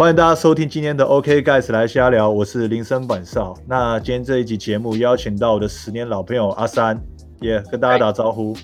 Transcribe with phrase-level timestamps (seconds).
[0.00, 3.54] 欢迎大家收听今天的 OK Guys 来瞎聊，我是林森板少。
[3.66, 6.98] 那今天这一集节目邀请到我的十年老朋友阿三，
[7.38, 8.56] 也跟大家打招呼。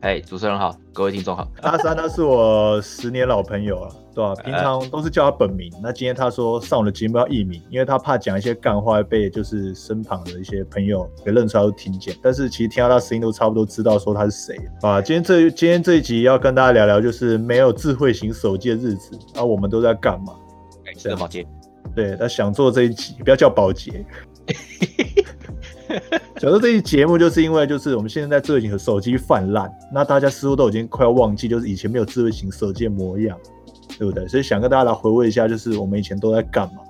[0.00, 1.46] 哎，主持人好，各位听众好。
[1.60, 4.34] 阿三他是我十年老朋友了，对吧？
[4.42, 5.70] 平常都是叫他本名。
[5.82, 12.16] 那今天他说上我的节目要艺名，因为他怕讲一些干话被就是身旁的一些朋友给认出来都听见。
[12.22, 14.98] 但是其实听到他声音都差不多知道说他是谁啊。
[15.02, 20.32] 今天这今天这一集要跟大家聊聊，就是没有智慧型手机的日子，啊，我们都在干嘛？
[21.00, 21.46] 是保洁。
[21.94, 24.04] 对他想做这一集，不要叫保洁。
[26.38, 33.36] 想做这一节目，就是因为就是我们现在在智慧型手机泛滥，那大家似乎都已经快要忘记，就是以前没有智慧型手机的模样，
[33.98, 34.28] 对不对？
[34.28, 36.82] 所以想跟大家来回味一下，就是我们以前都在干嘛。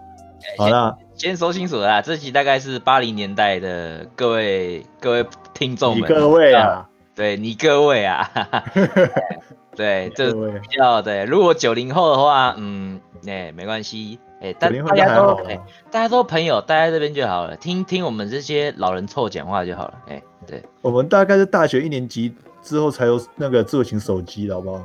[0.58, 8.30] 好啦，先说清楚啦，这集大概是八零年代的各位各位听众们，各位啊，对你各位啊，
[9.80, 11.24] 对，这比较对。
[11.24, 14.18] 如果九零后的话，嗯，哎，没关系。
[14.42, 15.58] 哎，大大家都哎，
[15.90, 19.94] 大家都朋友，待在这边就好了，听听我们这些老人臭讲话就好了。
[20.08, 24.84] 哎，对，我们大概是大学一年级之后才有那个智慧型手机的，好不好？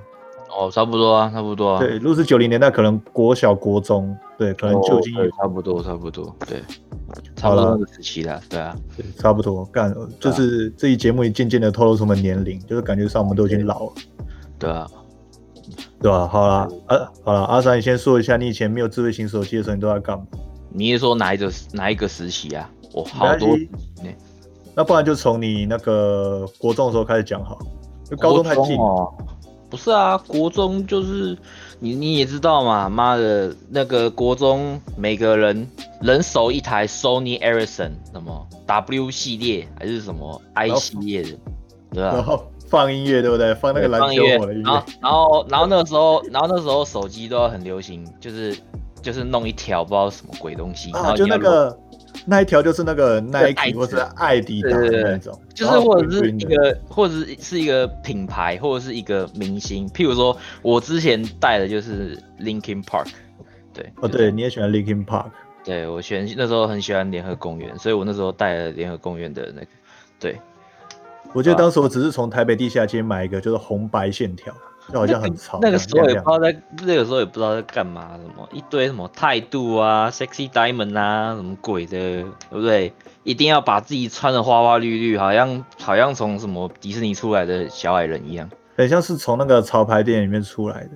[0.57, 1.77] 哦，差不多啊，差不多。
[1.77, 6.61] 对，如果是九零年代，可能国小、国中，对，可能就已经差不多，差不多，对，
[7.35, 9.66] 差不多那个时期了，对啊，对，差不多。
[9.66, 13.93] 干，就是这一节目也渐渐的透露出我们年龄，就是感觉上我们都已经老了，
[14.59, 14.87] 对啊。
[15.99, 16.27] 对吧？
[16.27, 20.25] 好了，呃，好了，阿三，你先说一下，你以前没有智慧型手机的时候，你都在干嘛？
[20.69, 22.69] 你是说哪一个哪一个时期啊？
[22.93, 23.57] 我好多，
[24.75, 27.57] 那不然就从你那个国中的时候开始讲好，
[28.07, 29.11] 就高中太近哦。
[29.67, 31.35] 不是啊，国中就是
[31.79, 35.67] 你你也知道嘛，妈的，那个国中每个人
[36.01, 41.29] 人手一台 Sony Ericsson 什么 W 系列还是什么 I 系列的，
[41.91, 42.39] 对吧？
[42.75, 43.55] 放音乐对不对？
[43.55, 44.83] 放那个篮球火的音乐。
[45.01, 48.53] 然后，然后那个时候，然后那时候手机都要很流行，就是
[49.01, 51.79] 就是弄一条不知道什么鬼东西，然后就那个
[52.25, 59.88] 那一条就是那个 Nike 或是艾迪达的那种，就是或者是一个或者是是一个品牌或者是一个明星。
[59.91, 63.07] 譬如说我之前带的就是 Linkin Park，
[63.73, 65.31] 对，哦对，你也喜欢 Linkin Park，
[65.63, 69.67] 对我喜欢那时候很喜欢联合公园，所以我那时候带了联合公园的那个，
[70.19, 70.38] 对。
[71.35, 74.53] 我记得当时我只是从台北地下街买一个，就是红白线条，
[74.90, 75.59] 就好像很潮。
[75.62, 82.94] 那个时候也不知道在，那个时候也不知道在干嘛，什么一堆什么态度啊，sexy diamond 啊，什么鬼的，对不对？
[83.25, 90.91] 一定要把自己穿的花花绿绿，好像好像从什么迪士尼出来的小矮人一样，很像是从那个潮牌店里面出来的。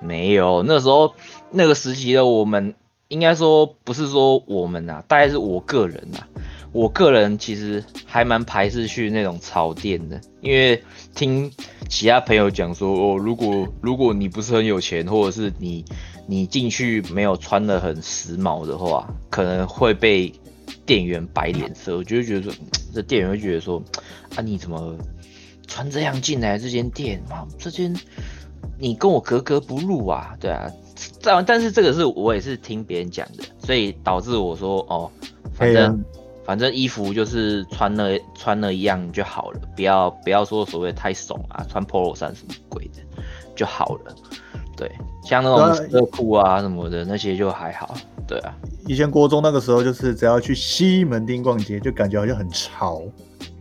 [0.00, 1.14] 没有，那时候
[1.52, 2.74] 那个时期的我们，
[3.06, 6.18] 应该说不是说我们呐，大概是我个人呐。
[6.72, 10.82] 我个人其实还蛮排斥去那种潮店的，因为
[11.14, 11.50] 听
[11.88, 15.84] 其他朋友讲说，哦，如果如果你不是很有钱，或者是你
[16.26, 20.30] 你进去没有穿的很时髦的话，可能会被
[20.84, 21.96] 店员摆脸色。
[21.96, 22.52] 我就觉得说，
[22.92, 23.82] 这店员会觉得说，
[24.34, 24.94] 啊，你怎么
[25.66, 27.22] 穿这样进来这间店？
[27.30, 27.94] 妈，这间
[28.78, 30.70] 你跟我格格不入啊，对啊。
[31.22, 35.10] 但但是这个是我也是听别人讲的，所以导致我说，哦，
[35.54, 36.04] 反正。
[36.46, 43.00] 反正衣服就是穿了穿了一样就好了，不要不要说所谓太怂啊，穿 polo 衫什么鬼的
[43.56, 44.14] 就好了。
[44.76, 44.90] 对，
[45.24, 47.96] 像那种热裤啊什么的那些就还好。
[48.28, 48.54] 对啊，
[48.86, 53.02] 以前国中那个时候就是只要去西门町逛街，就感觉好像很潮，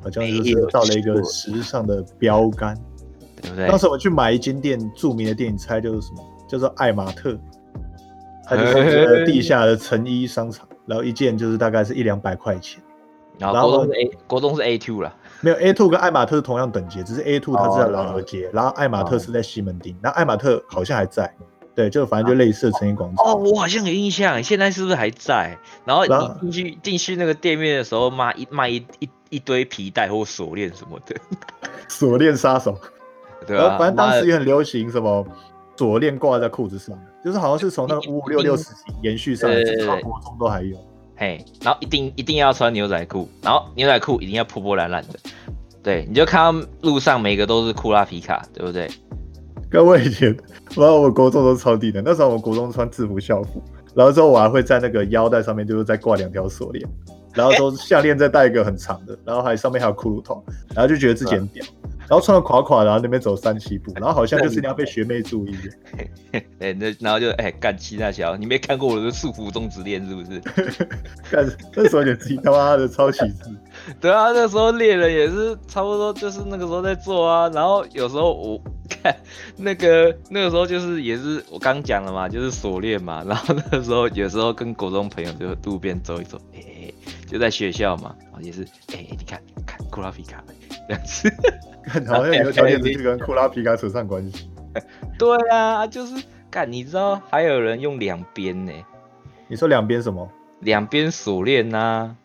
[0.03, 2.77] 好像就是到了一个时尚的标杆，
[3.41, 3.67] 对不对？
[3.67, 6.23] 当时我去买一间店，著名的店，你猜就是什么？
[6.47, 7.35] 叫做爱马特，
[8.45, 10.67] 它就是地下的成衣商场。
[10.85, 12.81] 然后一件就是大概是一两百块钱，
[13.37, 21.33] 然后国中是 A 国中是 A two 了，没有 A two 跟爱马特是同样等级，只是 A two 它是在老河街，然后爱马特是在西门町，那爱马特好像还在，
[21.73, 23.25] 对，就反正就类似的成衣广场。
[23.25, 25.57] 哦，我好像有印象，现在是不是还在？
[25.85, 31.15] 然后你进去进去那个店面的时候，卖一卖一一一堆皮带或锁链什么的，
[31.89, 32.77] 锁链杀手，
[33.45, 35.25] 对啊，反正当时也很流行什么。
[35.77, 40.77] 锁链挂在裤子上，就是好像是从那个五五六六时期延续上来，到国中都还有。
[41.17, 45.19] 嘿，然后一定一定要穿牛仔裤，然后牛仔裤一定要破破烂烂的。
[45.81, 48.89] 对，你就看到路上每个都是库拉皮卡，对不对？
[49.69, 50.35] 跟我以前，
[50.75, 53.61] 然后我国中都超低的，那时候我国中穿制服校服，
[53.93, 56.87] 然后之后我还会在那个腰带上面就是再挂两条锁链，
[57.35, 60.43] 然后说项链再戴一个很长的，然后还上面还有骷髅头，
[60.73, 61.63] 然后就觉得自己很屌。
[62.07, 65.57] 然后穿的垮垮，然后那边走三七步，然后好像就是你要被学妹注意。
[66.59, 70.39] 哎， 那然后就哎干七大小，你没看过我的束缚中指链是不是？
[71.31, 71.43] 干
[71.75, 73.49] 那时候就自己他妈的超旗帜。
[73.99, 77.49] 对啊，那时候猎人也是差不多就是那个时候在做啊。
[77.49, 79.15] 然后有时候我看
[79.57, 83.23] 那个那个时候就是也是我刚讲了嘛，就是锁链嘛。
[83.27, 86.59] 然后那个时候有时候跟国中朋友就路边走一走，哎、
[87.27, 88.63] 就在学校嘛，然后也是
[88.93, 90.43] 哎、你看看库拉皮卡
[90.87, 91.31] 这样子。
[92.07, 94.49] 好像有条件就跟库拉皮卡扯上关系。
[95.17, 98.71] 对啊，就是干，你知道还有人用两边呢，
[99.47, 100.29] 你说两边什么？
[100.61, 102.15] 两边锁链呐，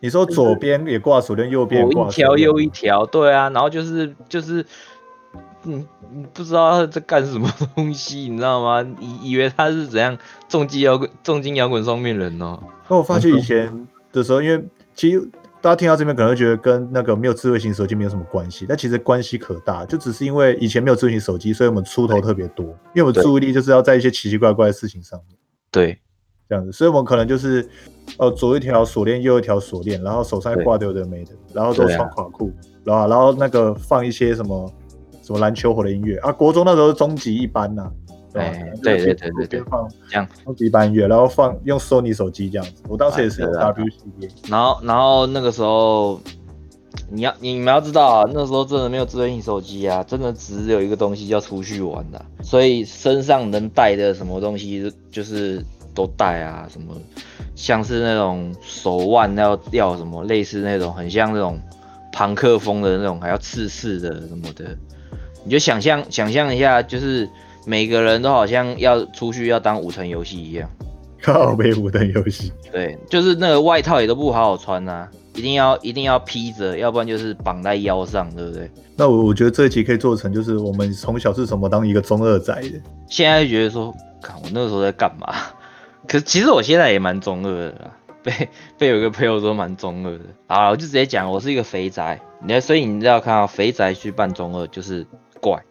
[0.00, 4.64] 你说左边也挂锁链，右边也挂一条又一条，对啊，然后就是就是。
[5.64, 5.86] 嗯，
[6.32, 7.46] 不知道他在干什么
[7.76, 8.82] 东西，你知道吗？
[8.98, 10.16] 以以为他是怎样
[10.48, 12.58] 重击摇滚、重金摇滚双面人哦。
[12.88, 14.64] 那我发现以前的时候，因为
[14.94, 15.20] 其实
[15.60, 25.36] 大家听到这边可能会觉得跟那个没有智慧型手机没有什么关系，但其实关系可大，就只是因为以前没有智慧型手机，所以我们出头特别多，因为我们注意力就是要在一些奇奇怪怪的事情上面，
[25.70, 25.98] 对，
[26.48, 27.68] 这样子，所以我们可能就是
[28.18, 32.50] 呃左一条锁链，右一条锁链，然后手上对挂的有的没的，然后都穿垮裤，
[32.82, 34.72] 然后然后那个放一些什么
[35.22, 36.16] 什么篮球火的音乐。
[36.18, 37.90] 啊，国中那时候是终极一班呐、
[38.34, 39.62] 哎对对对对对。
[39.64, 43.72] 放这样终极一班乐，然后放用 Sony 手机这样子，我当时也是有哎对啊。
[43.72, 44.28] W 系列。
[44.48, 46.20] 然后然后那个时候，
[47.10, 56.94] 你要你们要知道啊，那时候真的没有智慧型手机啊，真的只有一个东西叫出去玩的，所以身上能带的什么东西就是都带啊，什么
[57.54, 61.60] 像是那种手腕要要什么类似那种很像那种
[62.12, 64.76] 朋克风的那种，还要刺刺的什么的，
[65.44, 67.28] 你就想象想象一下，就是
[67.66, 70.68] 每个人都好像要出去要当五层游戏一样。
[71.22, 78.70] 靠背五层游戏，对，就是那个外套也都不好好穿呐、一定要一定要披着，要不然就是绑在腰上，对不对？
[78.96, 82.80] 那我我觉得这一集可以做成，就是我们从小是怎么当一个中二仔的。
[83.06, 85.30] 现在就觉得说，看我那个时候在干嘛？
[86.08, 87.90] 可是其实我现在也蛮中二的啦，
[88.24, 88.48] 被
[88.78, 90.24] 被有一个朋友说蛮中二的。
[90.46, 92.18] 好，我就直接讲，我是一个肥宅。
[92.42, 95.06] 你看，所以你要看到肥宅去扮中二就是
[95.38, 95.62] 怪。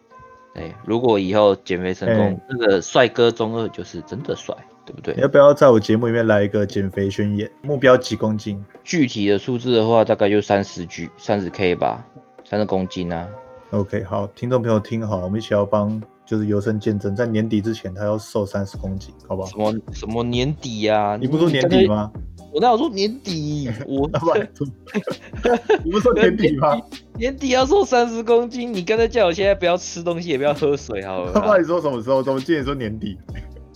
[0.54, 4.54] 对，如果以后减肥成功哎，那个帅哥中二就是真的帅，
[4.84, 5.14] 对不对？
[5.14, 7.50] 要不要在我节目里面来一个减肥宣言？
[7.62, 8.62] 目标几公斤？
[8.82, 12.04] 具体的数字的话，大概就三十 G、三十 K 吧，
[12.44, 13.28] 三十公斤啊。
[13.70, 19.56] OK，好，听众朋友听好，我们一起要帮就是优生见证，在年底之前他要瘦三十公斤，好不好什？
[19.56, 21.86] 么什么年底呀、你不说年底？
[21.86, 22.10] 吗？
[22.52, 23.70] 我那我说年底？
[23.86, 24.08] 我
[25.84, 26.80] 你不是说年底吗？
[27.16, 31.32] 年底要瘦三十公斤，你刚才叫我现在不要吃东西，也不要喝水，好了啦。
[31.34, 32.22] 他不然你说什么时候？
[32.22, 33.16] 怎么记得你说年底？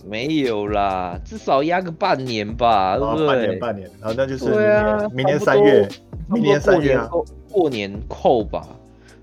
[0.07, 3.27] 没有啦，至少压个半年吧，对啊，不对？
[3.27, 5.89] 半年半年，好，那就是明年明年三月，
[6.29, 7.07] 明年三月啊。
[7.07, 8.61] 过过年扣吧。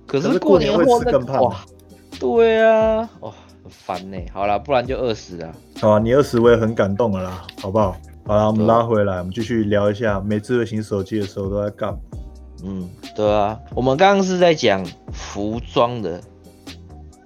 [0.06, 1.56] 可可是过过年会后那吃更胖哇，
[2.18, 3.32] 对啊，哦，
[3.62, 4.18] 很烦呢。
[4.32, 5.52] 好啦，不然就二十啊。
[5.80, 7.96] 好啊，你二十我也很感动了啦，好不好？
[8.24, 11.98] 好了，我们拉回来，我们继续聊一下没智慧型手机的时候都在干嘛。
[12.64, 16.20] 嗯，对啊，我们刚刚是在讲服装的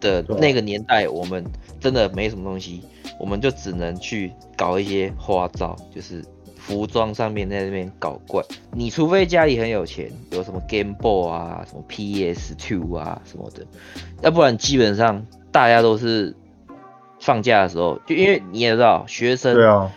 [0.00, 1.44] 的那个年代，我们
[1.78, 2.82] 真的没什么东西，
[3.20, 6.24] 我们就只能去搞一些花招，就是
[6.56, 8.42] 服装上面在那边搞怪。
[8.72, 13.66] 你除非家里很有钱，有什么 Game Boy 啊、什么 PS Two 啊什么的，
[14.22, 16.34] 要不然基本上大家都是
[17.20, 19.92] 放假的时候，就因为你也知道，学生对啊，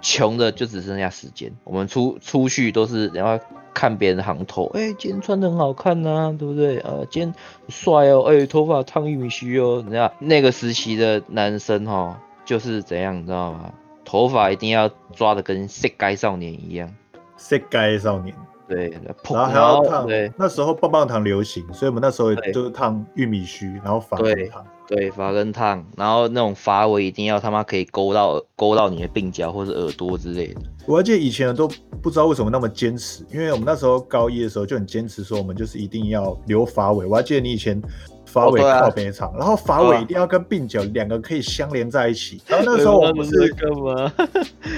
[0.00, 1.52] 穷的就只剩下时间。
[1.64, 3.42] 我们出出去都是然后
[3.72, 6.78] 看别人行头，哎、今天穿的很好看呐、对不对？
[6.78, 7.34] 呃，今天
[7.68, 13.72] 帅哦，哎、头发烫玉米须哦，你知道那个时期的男生哈，就是怎样，你知道吗？
[14.04, 16.92] 头发一定要抓的跟色该少年一样，
[17.36, 18.34] 色该少年，
[18.70, 20.32] 对，然后还要烫对。
[20.38, 24.66] 那时候棒棒糖流行，所以我们那时候对就是烫玉米须，然后发对根烫。
[24.86, 30.60] 对，发根烫，然后那种发尾一定要他妈可以勾到勾到你的鬓角或者耳朵之类的。
[30.84, 31.68] 我还记得以前人都
[32.02, 37.06] 不知道为什么那么坚持，因为我们那时候高一的时候就很坚持说我们就是一定要留发尾。
[37.06, 37.80] 我还记得你以前
[38.26, 42.42] 发尾靠背长，然后发尾一定要跟鬓角两个可以相连在一起。
[42.48, 44.12] 然后那时候我们是干嘛？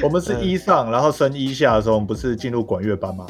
[0.02, 3.26] 我们是 一上，然后升一下的时候，我们不是进入管乐班吗？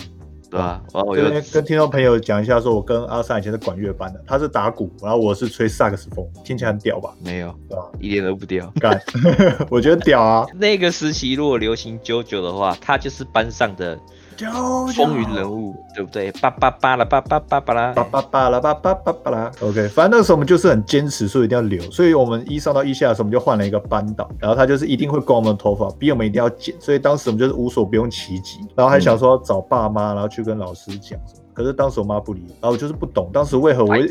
[0.53, 0.83] 对吧？
[0.93, 7.15] 然后我这就边跟听众朋友讲一下，说我跟阿三以前是管乐班的，他是打鼓，然后我是吹萨克斯风，听起来很屌吧？
[7.25, 7.83] 没有，对吧？
[7.99, 8.71] 一点都不屌。
[8.79, 9.01] 干，
[9.71, 10.47] 我觉得屌啊！
[10.55, 13.99] 那个时期如果流行九九的话，他就是班上的
[14.51, 16.31] 风云人物，对不对？
[16.33, 18.05] 叭叭叭啦，叭叭叭叭啦叭。
[18.05, 19.51] 叭叭啦叭叭叭叭啦。
[19.61, 31.19] OK，反正那个时候我们就是很坚持，说一定要留，所以我们一上到一下的时候，我们就换了一个班导，然后他就是一定会刮我们的头发，逼我们一定要剪，所以当时我们就是无所不用其极，然后还想说要找爸妈，然后去跟老师讲。
[31.55, 34.07] 可是当时我妈不理，然后我就是不懂，当时为何我这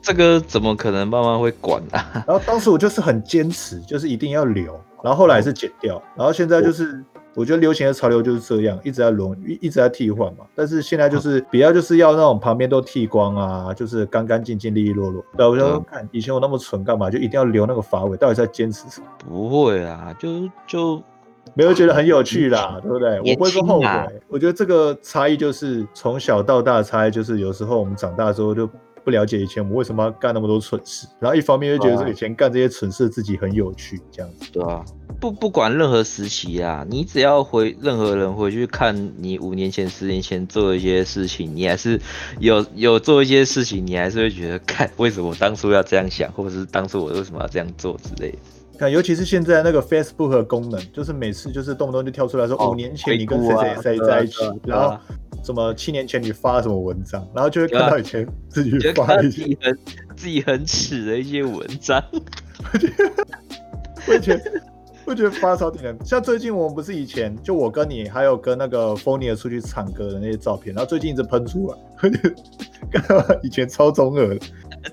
[0.00, 2.24] 这个怎么可能爸妈会管啊？
[2.24, 7.04] 然后当时我就是很坚持，就是一定要留，然后后来是剪掉，然后现在就是
[7.36, 10.46] 我觉得流行的潮流就是这样，一直在轮，一一直在替换嘛。
[10.54, 15.22] 但是现在就是比较就是要那种旁边都剃光啊，就是干干净净、利利落落。
[15.36, 19.06] 对，我就说看以前我那么蠢干嘛，就一定要留那个发尾，到底在坚持什么？
[19.28, 21.02] 不会啊，就就
[21.54, 23.18] 没有觉得很有趣啦，对不对？
[23.18, 23.86] 我年不会说后悔。
[24.28, 28.68] 我觉得这个差异就是从小到大的差异，就是有时候我们长大之后就
[29.06, 34.50] 不了解以前我们为什么要干那么多蠢事，然后一方面又觉得说以前干这些蠢事自己很有趣，这样子。
[34.50, 34.84] 对啊，
[35.20, 42.00] 不不管任何时期啊，你只要回任何人回去看你五年前、十年前做的一些事情，你还是
[42.40, 48.38] 有有做一些事情，你还是会觉得，看为什么我当初要这样想，或者是当初我为什么要这样做之类的。
[48.76, 55.00] 看，尤其是现在那个 Facebook 的功能，就是每次就是动不动就跳出来说哦五年前你跟谁谁谁在一起然后啊。
[55.44, 59.78] 什么七年前你发什么文章，然后就会看到以前自己发一些到自己很
[60.16, 62.02] 自己很耻的一些文章。
[64.08, 64.62] 我觉得
[65.04, 71.78] 我觉得发超顶人，像最近我们不是以前就我跟你还有跟那个 f o n i 出去唱歌的那些照片，然后最近一直喷出来，
[73.44, 74.40] 以前超中二的，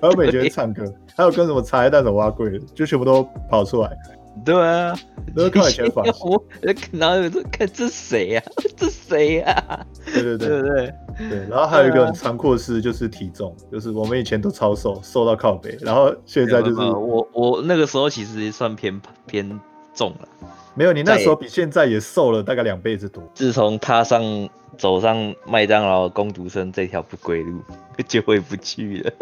[0.00, 0.84] 然后我们以前唱歌，
[1.16, 3.96] 还有跟什么茶叶蛋什么蛙贵，就全部都跑出来，
[4.44, 4.96] 对啊，
[5.34, 6.44] 都是看以前发型，我
[6.92, 8.42] 然后有看这谁呀、
[8.76, 10.94] 这谁呀、对对对对不对？
[11.28, 19.60] 对，然后还有一个很残酷的事就是体重，就是我们以前都超瘦，瘦到靠北，然后现在就是我我那个时候其实算偏偏
[19.94, 20.28] 重了。
[20.74, 23.22] 没有，你那时候比现在也瘦了大概两倍之多。
[23.34, 27.60] 自从踏上走上麦当劳工读生这条不归路，
[28.08, 29.12] 就回不去了。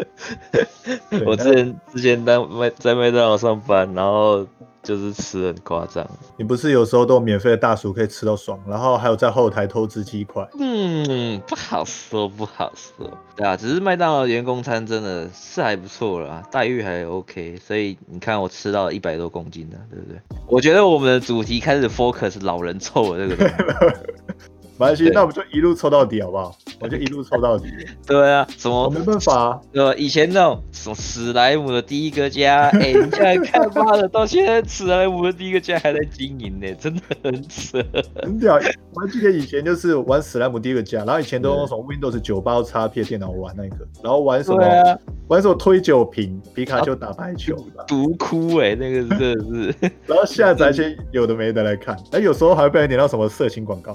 [1.25, 4.45] 我之前之前在麦在麦当劳上班，然后
[4.83, 6.05] 就是吃得很夸张。
[6.37, 10.47] 你不是有时候都有免费的大薯可以吃到爽，然后还有在后台偷吃鸡块。
[10.59, 13.09] 嗯，不好说，不好说。
[13.35, 20.19] 对啊，只是麦当劳员工餐真的是还不错啦，待遇还 OK，所以你看我吃到一百多公斤的，对不对？
[20.47, 23.45] 我觉得我们的主题开始 focus 老人臭了这个。
[24.77, 26.55] 没关系，那我们就一路抽到底好不好？
[26.83, 27.69] 我就一路抽到底。
[28.05, 29.93] 对啊，什么我没办法、啊，对吧？
[29.97, 37.83] 以前那种什么史莱姆的第一个家，哎、你现在看妈的，到现在史莱姆的第一个家还在经营呢，真的很扯。
[38.21, 38.59] 很屌。
[38.95, 44.97] 我还记得以前就是玩史莱姆第一个家，然后以前都用什么 Windows 九八叉 P 电脑玩那个，然后玩什么、啊，
[45.27, 47.55] 玩什么推酒瓶，皮卡丘打排球，
[47.87, 49.89] 毒哭哎、那个真的是。
[50.05, 53.91] 然后下载一 些有的没的来看，哎，有时候还会被人点到什么色情广告，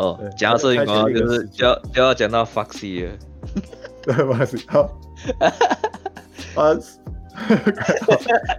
[0.00, 3.12] 哦对，讲到摄影广告，开启了一个就是就要就要讲到 Foxy 了。
[4.02, 4.32] 对，不
[4.68, 4.80] 好
[6.56, 6.74] 啊。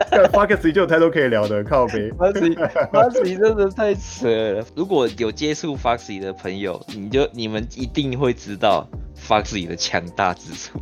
[0.10, 2.10] 看 Foxy 就有太多可以聊的，靠背。
[2.12, 2.56] Foxy
[2.92, 4.66] Foxy 真的太扯了。
[4.76, 10.80] 如果有接触 Foxy 的朋友，你就你们一定会知道 Foxy 的强大之处。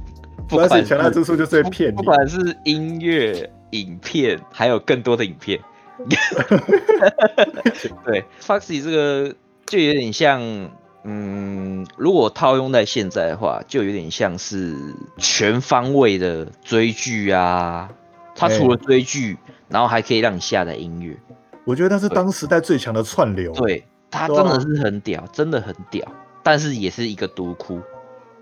[0.47, 5.59] 不管 Foxy 是强大之处就是会骗你不，管是音乐、影片，还有更多的影片。
[8.05, 9.35] 对，Foxy 这个
[9.69, 10.41] 就有点像，
[11.03, 14.75] 嗯，如果套用在现在的话，就有点像是
[15.17, 17.87] 全方位的追剧啊。
[18.35, 21.15] 它除了追剧，然后还可以让你下载音乐。
[21.65, 23.51] 我觉得它是当时代最强的串流。
[23.53, 26.03] 对，它真的是很屌，真的很屌，
[26.41, 27.79] 但是也是一个毒窟。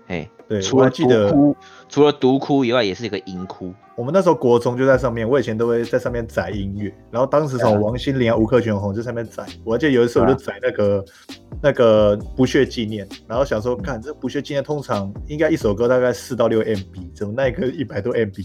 [0.08, 1.56] 哎，对，除了毒窟，
[1.88, 3.72] 除了毒窟以外，也是一个音窟。
[3.96, 9.44] 我们那时候国中就在上面，我以前都会在上面载音乐，然后当时什么王心凌啊、吴克群、红在上面载。
[9.64, 11.04] 我还记得有一次我就载那个、
[11.62, 18.38] 那个不屑纪念，然后想说，看这不屑纪念通常应该一首歌大概四到六 MB，怎么那一个一百多 MB？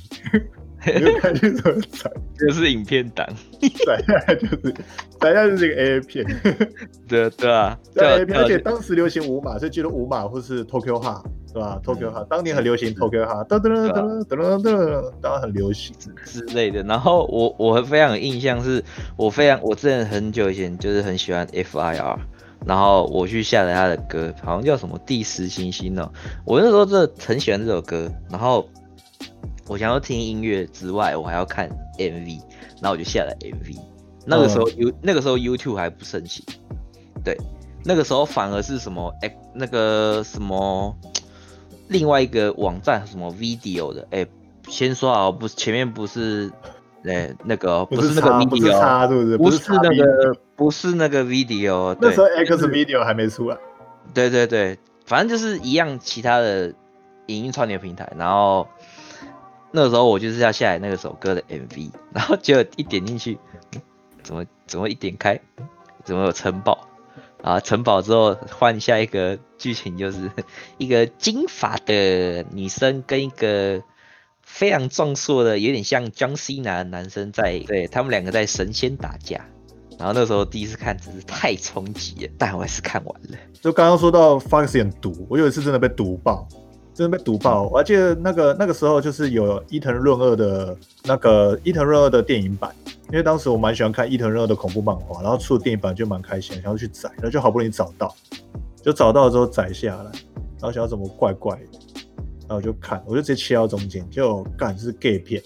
[0.86, 3.26] 我就看去怎么载， 就是影片档。
[3.86, 4.74] 载下来就是
[5.18, 6.26] 载下来就是一个 A 片，
[7.08, 11.24] 对对啊，对 A 片，而且当时流行五码，所以记得五码或是 Tokyo Ha，
[11.54, 15.96] 对吧？Tokyo Ha 当年很流行 Tokyo Ha，噔噔噔噔噔噔噔，当然很流行。
[16.26, 16.82] 之类的。
[16.84, 18.84] 然后我我非常有印象是，
[19.16, 22.18] 我非常我之前很久以前就是很喜欢 FIR，
[22.66, 26.12] 然后我去下载他的歌，好像叫什么第十行星哦。
[26.44, 28.68] 我那时候真的很喜欢这首歌，然后
[29.68, 31.70] 我想要听音乐之外，我还要看
[32.00, 32.40] MV，
[32.82, 33.78] 然后我就下了 MV。
[34.26, 36.44] 那个时候 U、那个时候 YouTube 还不盛行，
[37.24, 37.38] 对，
[37.84, 40.96] 那个时候反而是什么哎、那个什么
[41.94, 44.26] 另外一个网站什么 Video 的哎、
[44.68, 46.52] 先说好，不是前面不是，
[47.06, 49.72] 哎、那个不是那个叉不是 video，不是？
[49.72, 53.58] 那个不是那个 video，对那时候 X Video 还没出来，
[54.12, 56.74] 对对对，反正就是一样其他的
[57.28, 58.68] 影音串流平台，然后
[59.72, 63.38] 那时候我就是要下载那个首歌的 MV，然后结果一点进去，
[63.76, 63.82] 嗯
[64.24, 65.40] 怎么怎么一点开，
[66.04, 66.83] 怎么有城堡？
[67.44, 70.32] 啊，城堡之后换下一个剧情，就是
[70.80, 73.84] 一个金发的女生跟一个
[74.42, 79.46] 非常壮硕的，有点像 John Cena 的男生在，对他们两个在神仙打架。
[80.00, 83.38] 然后那时候第一次看，真是太冲击了，但我还是看完了。
[83.62, 86.48] 就刚刚说到 Fox 很毒，我有一次真的被毒爆，
[86.94, 87.64] 真的被毒爆。
[87.64, 92.74] 我还记得那个那个时候就是有伊藤润二的那个伊藤润二的电影版，
[93.14, 98.12] 因为当时我蛮喜欢看伊藤润二的恐怖漫画，然后出了电影版就蛮开心，想要去载，然后就好不容易找到，
[98.82, 100.12] 就找到之后载下来，
[100.60, 101.80] 然后想要怎么怪怪的，
[102.48, 105.40] 然后就看，我就直接切到中间，就干是 gay 片，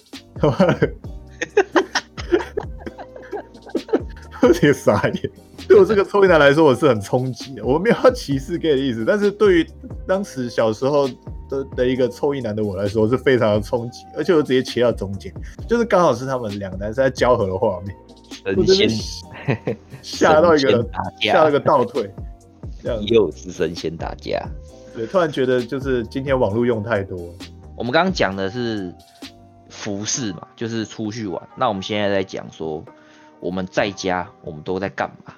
[4.42, 5.32] 我直接傻眼。
[5.68, 7.66] 对我这个抽烟男来说，我是很冲击的。
[7.66, 9.68] 我没有要歧视 gay 的意思，但是对于
[10.08, 11.06] 当时小时候
[11.50, 14.06] 的的一个抽烟男的我来说，是非常的冲击。
[14.16, 15.34] 而且我直接切到中间，
[15.68, 17.96] 就是刚好是他们两个男生在交合的画面，
[20.02, 20.88] 吓到一个
[21.20, 22.10] 吓了个倒退，
[22.82, 24.46] 这样又是神仙打架。
[24.96, 27.18] 对，突然觉得就是今天网络用太多。
[27.76, 28.94] 我们刚刚讲的是
[29.70, 31.42] 服饰嘛，就是出去玩。
[31.56, 32.84] 那我们现在在讲说
[33.40, 35.34] 我们在家，我们都在干嘛？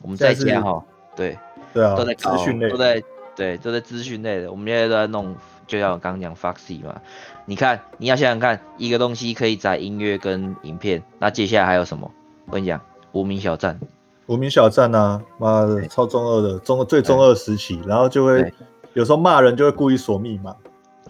[0.00, 0.82] 我们在家哈，
[1.14, 1.38] 对
[1.74, 3.02] 对啊，都在资讯类，都在
[3.36, 4.50] 对，都在资讯类的。
[4.50, 7.00] 我们现在都在弄，就像我刚刚讲 Foxy 嘛。
[7.44, 12.10] 你看，你要想想看，一个东西可以载音乐跟影片，那接下来还有什么？
[12.46, 12.80] 我跟你讲，
[13.12, 13.78] 无名小站。
[14.26, 18.52] 无名小站啊，妈的，超中二的，中最中二时期，然后就会
[18.94, 20.54] 有时候骂人就会故意锁密码。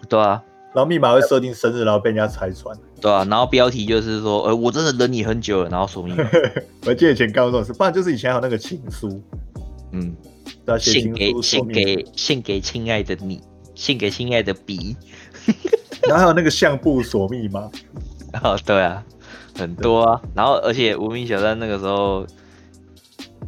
[0.09, 0.41] 对啊。
[0.73, 2.75] 然后密码会设定生日，然后被人家拆穿。
[2.99, 6.27] 对啊，然后标题就是说，呃，我真的忍你很久了，然后锁密码。
[6.87, 9.21] 我记得以前干过这种事，不然就是以前还有那个情书，
[9.91, 10.15] 嗯，
[10.79, 13.39] 献给献给献给亲爱的你，
[13.75, 14.95] 献给心爱的笔，
[16.07, 17.69] 然后还有那个相簿锁密码。
[18.41, 19.03] 哦，对啊，
[19.57, 20.21] 很多啊。
[20.35, 22.25] 然后而且无名小站那个时候。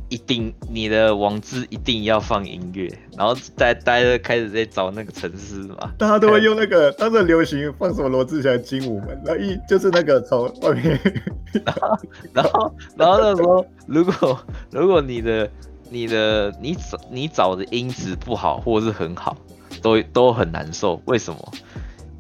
[0.08, 11.00] 一定，你的网址一定要放音乐，然后大大家开始在找那个城市嘛，大家都会用那个当时流行放什么罗志祥精武门，然后一就是那个从外面，
[11.66, 11.98] 然后
[12.34, 14.40] 然后然后那时候如果
[14.70, 15.50] 如果你的
[15.90, 19.36] 你的你找你找的音质不好或者是很好，
[19.86, 21.52] 都都很难受，为什么？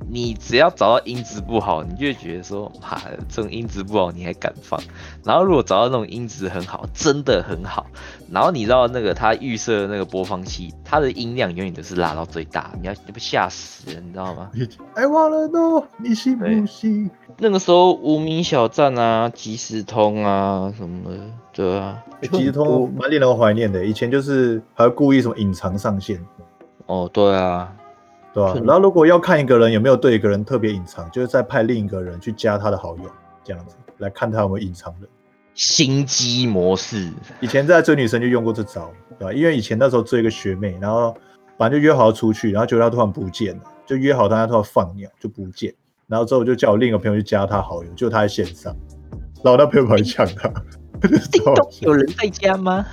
[0.07, 4.79] 你只要找到音质不好，你就觉得说，妈的，这种音质不好你还敢放？
[5.23, 7.87] 然后如果找到那种音质很好，真的很好，
[8.29, 14.51] 然后你知道那个它预设的那个播放器，它的音量永远都是拉到最大，你要你不吓死人，你知道吗
[14.93, 17.09] ？I wanna know，你信不信？
[17.39, 21.19] 那个时候无名小站啊，即时通啊什么的，
[21.51, 23.83] 对啊，即时通蛮令人怀念的。
[23.83, 26.23] 以前就是还要故意什么隐藏上线。
[26.87, 27.73] 哦，对啊。
[28.33, 28.53] 对吧？
[28.65, 33.03] 然后如果要看一个人有没有对一个人特别隐藏，就是再派另一个人去加他的好友，
[33.45, 35.07] 这样子来看他有没有隐藏人。
[35.53, 39.31] 心机模式，以前在追女生就用过这招，对吧？
[39.31, 41.15] 因为以前那时候追一个学妹，然后
[41.57, 45.73] 反正就约好要出去，然后结果她突然不见了，就约好她突然放鸟就不见，
[46.07, 48.75] 然后之后我就叫我另一个朋友去加她好友，就她在线上，
[49.41, 50.49] 然后那朋友跑去抢她。
[51.31, 52.85] 叮咚，有人在家吗？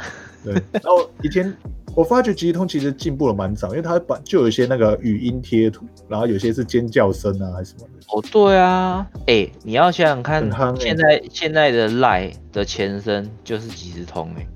[0.44, 1.52] 对，然后以前。
[1.94, 8.07] 我发觉即时通其实进步了蛮早，因为它把就有一些那个语音贴图，然后有些是尖叫声啊还是什么的。
[8.09, 10.42] 哦，对啊，哎，你要想想看，
[10.81, 14.46] 现在现在的 Line 的前身就是即时通哎。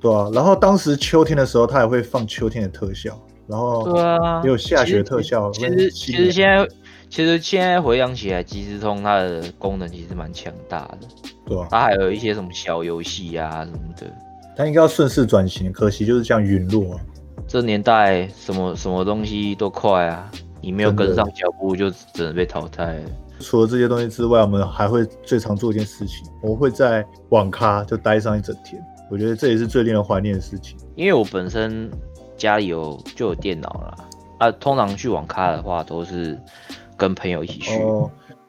[0.00, 5.50] 对啊，然后当时秋天的时候，它也会放秋天的特效，然后对啊，也有下雪特效。
[5.52, 6.68] 其实其实现在
[7.08, 11.06] 其实现在回想起来，即时通它的功能其实蛮强大的。
[11.46, 14.12] 对啊，它还有一些什么小游戏啊什么的。
[14.56, 16.98] 他应该要顺势转型，可惜就是这样陨落。
[17.46, 22.98] 这年代什么什么东西都快啊，你没有跟上脚步，就只能被淘汰。
[23.40, 28.80] 除了这些东西之外，我们还会最常做一件事情，我会在网咖就待上一整天。
[29.10, 30.78] 我觉得这也是最令人怀念的事情。
[30.94, 31.90] 因为我本身
[32.36, 33.96] 家里有就有电脑了，
[34.38, 36.40] 啊，通常去网咖的话都是
[36.96, 37.72] 跟朋友一起去。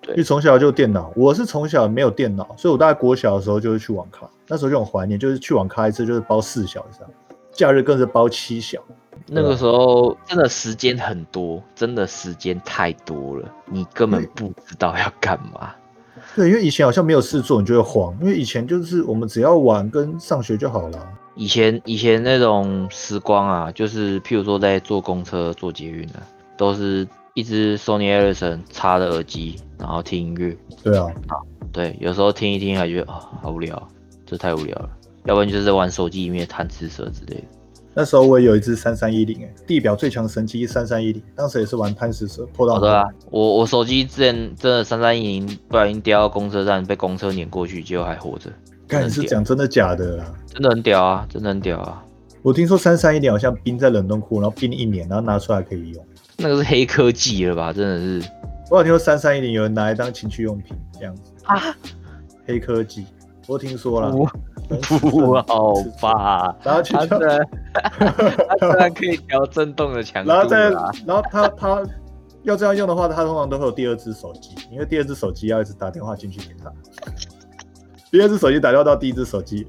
[0.10, 4.30] 因为从小就电脑，我是从小没有电脑，所以我大概国小的时候就会去网咖。
[4.48, 7.00] 那时候就很怀念，就是去网咖一次就是包四小时，
[7.52, 8.80] 假日更是包七小。
[9.28, 15.74] 那个时候真的时间很多，真的时间太多了，你根本不知道要干嘛。
[16.36, 18.16] 对，因为以前好像没有事做，你就会慌。
[18.22, 21.08] 因为以前就是我们只要玩跟上学就好了。
[21.36, 26.16] 以前以前那种时光啊，就是譬如说在坐公车、坐捷运的，
[26.58, 27.08] 都是。
[27.38, 30.58] 一只 Sony Ericsson 插的耳机，然后听音乐。
[30.82, 31.36] 对啊，啊，
[31.70, 33.90] 对，有时候听一听还觉得啊，好无聊，
[34.26, 34.90] 这太无聊了。
[35.26, 37.44] 要不然就是在玩手机里面贪吃蛇之类的。
[37.98, 42.78] 那时候我也有一只三三一零，哎，地表最强神机三三一零，当时也是玩贪吃蛇破到。
[42.78, 48.52] 的啊，我我手机之前真的三三一零不小心掉到公车站，被公车碾过去，结果还活着。
[48.88, 50.26] 看你是讲真的假的啦？
[50.46, 52.04] 真的很屌啊，真的很屌啊！
[52.42, 56.06] 我听说三三一零好像冰在冷冻库，然后冰一年，然后拿出来可以用。
[56.38, 57.72] 那个是黑科技了吧？
[57.72, 58.30] 真的是，
[58.70, 61.76] 我有听说三三一零有人拿来当情趣用品这样子啊，
[62.46, 63.06] 黑科技。
[63.48, 66.56] 我听说了，不 不好吧？
[66.64, 67.40] 然后去它虽然
[68.50, 70.70] 它虽然可以调震动的强度然后再，
[71.06, 71.84] 然后他他
[72.44, 76.72] 要这样用的话，他通常都会有第二只手机，因为第二只手机要一直打电话进去给他，
[78.12, 79.68] 第二只手机打掉到第一只手机，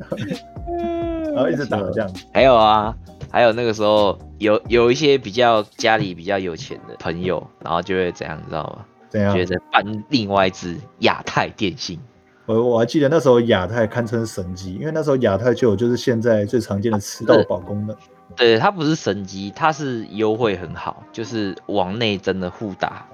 [1.35, 2.25] 然后一直打这样子。
[2.33, 2.95] 还有啊，
[3.31, 8.85] 还有那个时候有有一些比较家里比较有钱的朋友，然后就会怎样，你知道吗？
[9.11, 9.35] 怎样？
[9.35, 12.01] 觉得办另外一只亚太电信。
[12.47, 17.97] 我我还记得那时候亚太堪称神机，因为那时候亚太就有就是现在最常见的吃到饱功能。
[18.37, 23.07] 对，它不是神机，它是优惠很好，就是往内真的互打，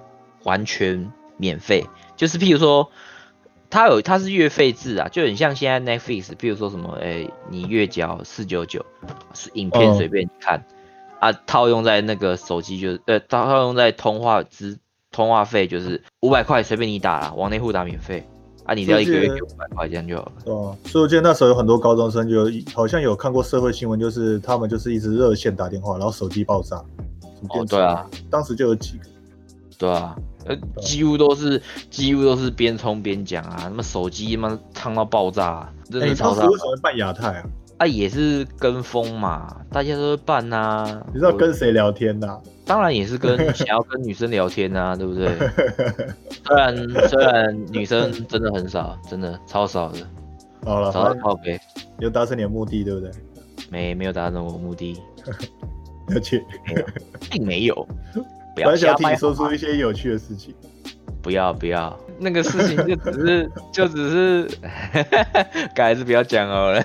[0.45, 1.87] 完全免费。
[2.17, 2.91] 就是譬如说，
[3.71, 8.85] 它有它是月费制啊，就很像现在 Netflix，譬如说什么，哎、你月缴四九九，
[9.33, 10.63] 是影片哦随便你看、
[11.21, 14.79] 啊，套用在那个手机就是，呃，套套用在通话资
[15.11, 18.27] 通话费就是五百块随便你打啦，往内互打免费。
[18.65, 20.33] 啊，你只要一个月给五百块钱就好了。
[20.45, 26.77] 对啊，所以我记得那时候有很多高中生就有好像有看过社会新闻，就是他们就是一直热线打电话，然后手机爆炸。
[27.49, 29.05] 哦对啊，当时就有几个。
[29.79, 37.45] 对啊，呃，几乎都是几乎都是边冲边讲啊，那么手机他妈烫到爆炸、啊，真哎、的超烫你当时为什么会办亚太啊？
[37.83, 45.29] 啊，也是跟风嘛，大家都会办呐、你知道跟谁聊天呐、当然也是跟 想要跟女生聊天啊，对不对？
[46.45, 46.77] 虽然
[47.11, 49.99] 虽然女生真的很少，真的超少的，
[50.65, 51.59] 好了，少反正到靠背，
[51.99, 53.11] 有达成你的目的，对不对？
[53.69, 54.97] 没没有达成我目的，
[56.15, 56.41] 而且
[57.31, 57.75] 并没有。
[58.55, 60.55] 不要瞎掰想听你说出一些有趣的事情。
[61.23, 64.49] 不要不要，那个事情就只是 就只是，
[65.75, 66.85] 改还是不要讲好了。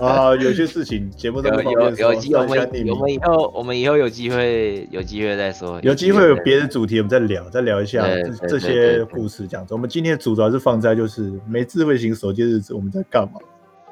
[0.00, 8.02] 啊，有些事情节目都不有有有机我算一下匿名们我们以后我们以后有机会有机会再说，有机会有别的主题，我们再聊，再聊一下
[8.40, 9.74] 这这些故事这样子。
[9.74, 13.38] 我们今天的主主要是放在就是没智慧型手机的日子，我们在干嘛？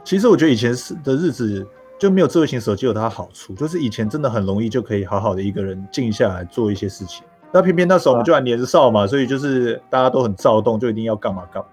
[0.03, 1.67] 其实我觉得以前是的日子
[1.99, 7.23] 就没有智慧型手机有它的好处，就是以前真的很容易就可以好好的一个人静下来做一些事情。
[7.55, 11.69] 那偏偏那时候我们就还年少嘛，所以就是大家都很躁动，就一定要干嘛干嘛。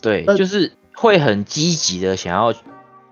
[0.00, 2.54] 对，但就是会很积极的想要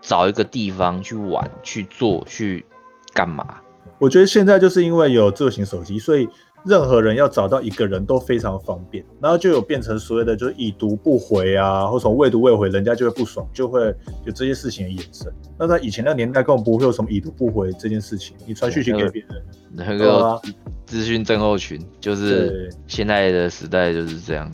[0.01, 2.65] 找一个地方去玩、去做、去
[3.13, 3.57] 干嘛。
[3.99, 6.29] 我觉得现在就是因为有智慧型手机，所以
[6.65, 13.93] 任何人要找到一个人都非常方便，然后就有变成所谓的就是已读不回啊，或从未读未回，人家就会不爽，就会
[14.25, 15.33] 有这些事情的衍生。
[15.59, 19.45] 那在以前那个年代根本不会有什么已读不回这件事情，你传讯息给别人，
[19.77, 20.41] 那对个啊
[20.87, 24.51] 资讯症候群就是现在的时代就是这样。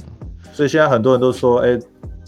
[0.53, 1.79] 所以现在很多人都说，哎、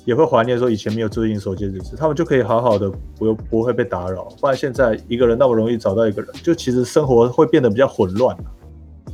[0.04, 4.24] 也会怀念说以前没有智慧型手机的日子，他们就可以好好的不不会被打扰。
[4.40, 8.44] 不然现在一个人那么容易找到一个人，就其实生活会变得比较混乱啊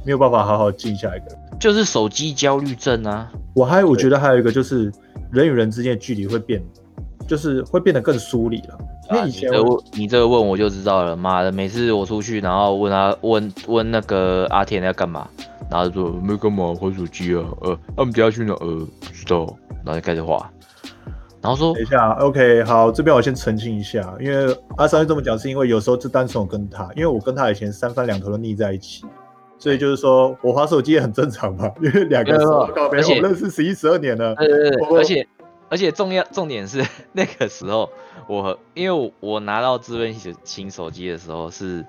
[0.04, 1.38] 没有办法好好静下一个人。
[1.58, 4.92] 就是手机焦虑症啊，我还我觉得还有一个就是
[5.32, 6.62] 人与人之间的距离会变，
[7.26, 8.78] 就是会变得更疏离了。
[9.10, 15.28] 因啊为以前我你这问你这个问我就知道了，妈的，每次我出去，然后问他问问那个阿田在干嘛，
[15.70, 18.52] 然后就说没干嘛，玩手机啊，呃，他们等下去哪？
[18.54, 20.50] 呃，不知道，然后就开始画，
[21.40, 29.04] 然后说等一下，OK，好，这边我先澄清一下，因为阿三这么讲，是因为有时候是单纯我跟他，因为我跟他以前三番两头都腻在一起，
[29.58, 35.26] 所以就是说我滑手机也很正常嘛，因为两个没有手告别，而且我认识十一十二年了，对对对，而且
[35.68, 37.90] 而且重要重点是那个时候
[38.26, 41.84] 我因为我我拿到智慧型手机的时候是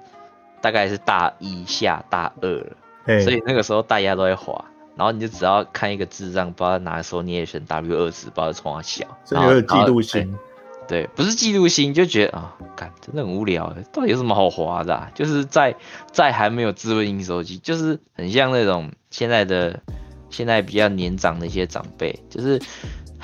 [0.61, 4.65] 大概是大一下大二所以那个时候大家都在滑，
[4.95, 10.37] 然后你就只要看一个智障不知道哪个时候你也选 W 二十，不知道从哪小，所以有然后嫉妒心。
[10.87, 15.11] 对，不是嫉妒心，就觉得啊，干真的很无聊欸，到底有什么好滑的、啊？
[15.13, 15.75] 就是在
[16.11, 19.79] 在还没有智慧型手机，就是很像那种现在的
[20.31, 22.59] 现在比较年长的一些长辈，就是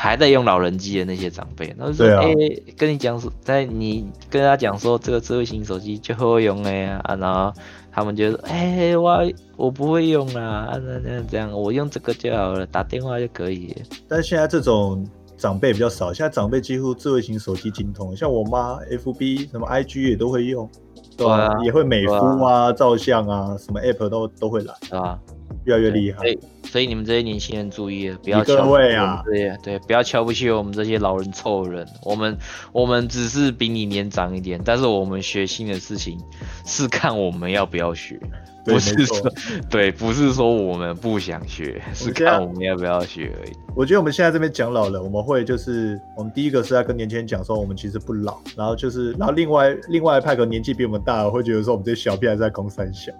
[0.05, 7.51] 还在用老人机的那些长辈，然后就说，对啊哎、跟你讲说，在你跟他讲说这个智慧型手机就会用哎呀、啊，然后
[7.91, 13.75] 他们就说，哎、我我不会用啦，啊那那这样，我用这个就好了，打电话就可以。
[14.07, 15.03] 但是现在这种
[15.37, 20.69] 长辈比较少，现在长辈几乎智慧型手机精通，像我妈 FB 什么 IG 也都会用，
[21.17, 25.19] 对啊也会美肤啊、照相啊，什么 App 都都会来，对吧？
[25.65, 26.27] 越来越厉害所。
[26.27, 31.87] 以，所以你们这些年轻人注意了，不要瞧不起位啊我们这些对，不要瞧不起我们这些老人臭人。
[32.03, 32.37] 我们
[32.71, 36.19] 我们只是比你年长一点，但是我们学新的事情
[36.65, 38.19] 是看我们要不要学，
[38.65, 39.31] 不是说
[39.69, 43.51] 对，不是说我们不想学，是看我们要不要学而已。
[43.75, 53.11] 我觉得我们现在这边讲老人，我们会就是我们第一个是在跟年轻人讲说我们其实不老，然后就是然后另外另外一派个年纪比我们大的会觉得说我们这些小屁孩在攻三小，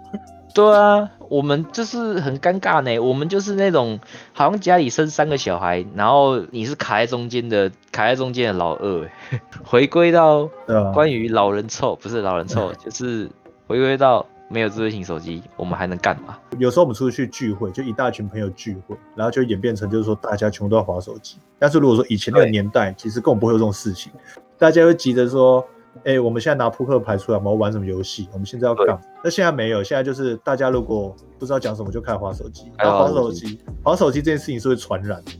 [0.56, 2.98] 对啊，我们就是很尴尬呢。
[2.98, 4.00] 我们就是那种
[4.32, 9.06] 好像家里生三个小孩，然后你是卡在中间的，卡在中间的老二。
[9.62, 10.48] 回归到
[10.94, 13.28] 关于老人臭，不是老人臭，就是
[13.66, 16.38] 回归到没有智慧型手机，我们还能干嘛？
[16.58, 21.36] 有时候我们出去聚会，就一大群朋友聚会，然后就演变成就是说大家全部都要划手机。
[21.58, 24.10] 但是如果说以前那个年代，其实根本不会有这种事情，
[24.56, 25.62] 大家会急着说。
[26.06, 28.28] 哎，我们现在拿扑克牌出来，我们玩什么游戏？
[28.32, 28.96] 我们现在要干？
[29.24, 32.70] 那现在没有，现在就是大家如果不知道讲什么，就开始划手机。
[32.78, 35.32] 划手机，划手机这件事情是会传染的。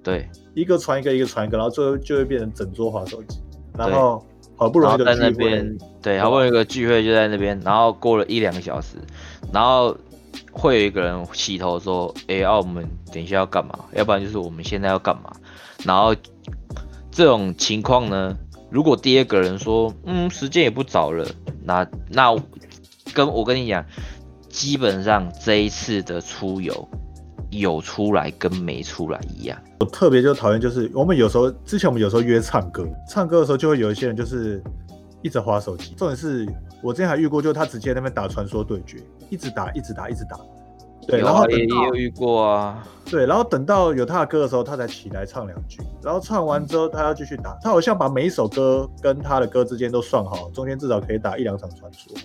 [0.00, 3.42] 对，一个传一个，一个传一个，然后最后就会变成整桌划手机。
[3.76, 8.98] 然后好不容易在那边，对，好不容易一个聚会就在那边，然后过了一两个小时，
[9.52, 9.96] 然后
[10.52, 13.76] 会有一个人洗头说：“哎，要我们等一下要干嘛？
[13.92, 15.32] 要不然就是我们现在要干嘛？”
[15.84, 16.14] 然后
[17.10, 18.36] 这种情况呢？
[18.72, 21.28] 如果第二个人说，嗯，时间也不早了，
[21.62, 22.34] 那那
[23.12, 23.84] 跟我跟你讲，
[24.48, 26.88] 基本上这一次的出游
[27.50, 29.58] 有出来跟没出来一样。
[29.80, 34.62] 我特别就讨厌，就是我们有时候之前我们有时候约唱歌，唱歌的时候就会有一些人就是
[35.20, 35.92] 一直划手机。
[35.94, 36.48] 重点是
[36.82, 38.96] 我之前还遇过，就是他直接那边打传说对决，
[39.28, 40.38] 一直打，一直打，一直打。
[41.06, 42.86] 对，然后也有遇过啊。
[43.10, 45.80] 对，然后等到有他的歌的时候，他才起来唱两句。
[46.02, 47.58] 然后唱完之后，他要继续打。
[47.60, 52.16] 他好像把每一首歌跟他的歌之间都算好，中间至少可以打一两场传说。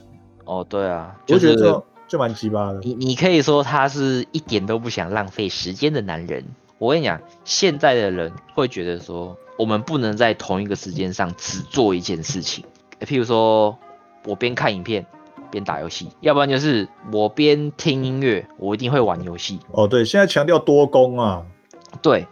[0.46, 2.80] 哦，对啊，我觉得就蛮奇葩的。
[2.84, 6.46] 你你可以说他是一点都不想浪费时间的男人。
[6.78, 12.64] 我跟你讲，现在的人会觉得说，我们不能在同一个时间上只做一件事情。
[13.02, 13.78] 譬如说，
[14.26, 15.06] 我边看影片。
[15.50, 19.60] 边打游戏，要不然就是我边听音乐，我一定会玩游戏。
[19.72, 21.44] 哦，对，现在强调多功啊。
[22.02, 22.28] 对，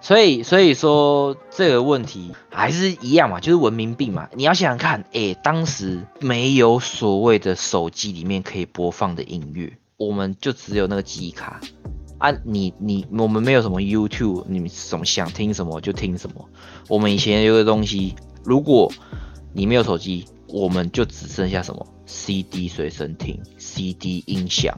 [0.00, 4.28] 所以所以说这个问题还是一样嘛，就是文明病嘛。
[4.34, 11.60] 你要想想看，哎，当时没有所谓的手机里面可以播放的音乐，我们就只有那个记忆卡
[12.18, 12.32] 啊。
[12.44, 16.48] 你你我们没有什么 YouTube，你们什么想听什么就听什么。
[16.88, 18.90] 我们以前有个东西，如果
[19.52, 24.76] 你没有手机，我们就只剩下什么？CD 随身听，CD 音响，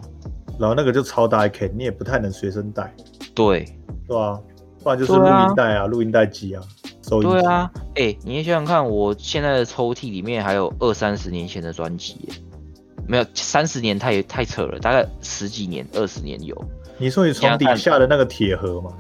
[0.58, 2.94] 然后那个就超大一 K，你也不太能随身带。
[3.34, 3.66] 对，
[4.06, 4.40] 对啊，
[4.82, 6.62] 不然就是录音带啊，录音带机啊，
[7.02, 7.28] 收音。
[7.28, 12.16] 对啊，哎，你想想看，我现在的抽屉里面还有二三十年前的专辑，
[13.08, 16.56] 没有三十年太太扯了，大概十几年、二十年有。
[16.98, 18.92] 你说你床底下的那个铁盒吗？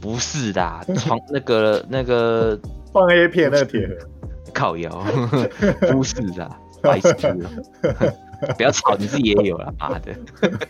[0.00, 2.58] 不是的，床那个那个
[2.94, 3.94] 放 A 片那个铁盒，
[4.52, 4.90] 靠腰，
[5.90, 6.50] 不是的。
[6.80, 7.12] 白痴，
[8.56, 10.14] 不要吵，你自己也有了，妈的！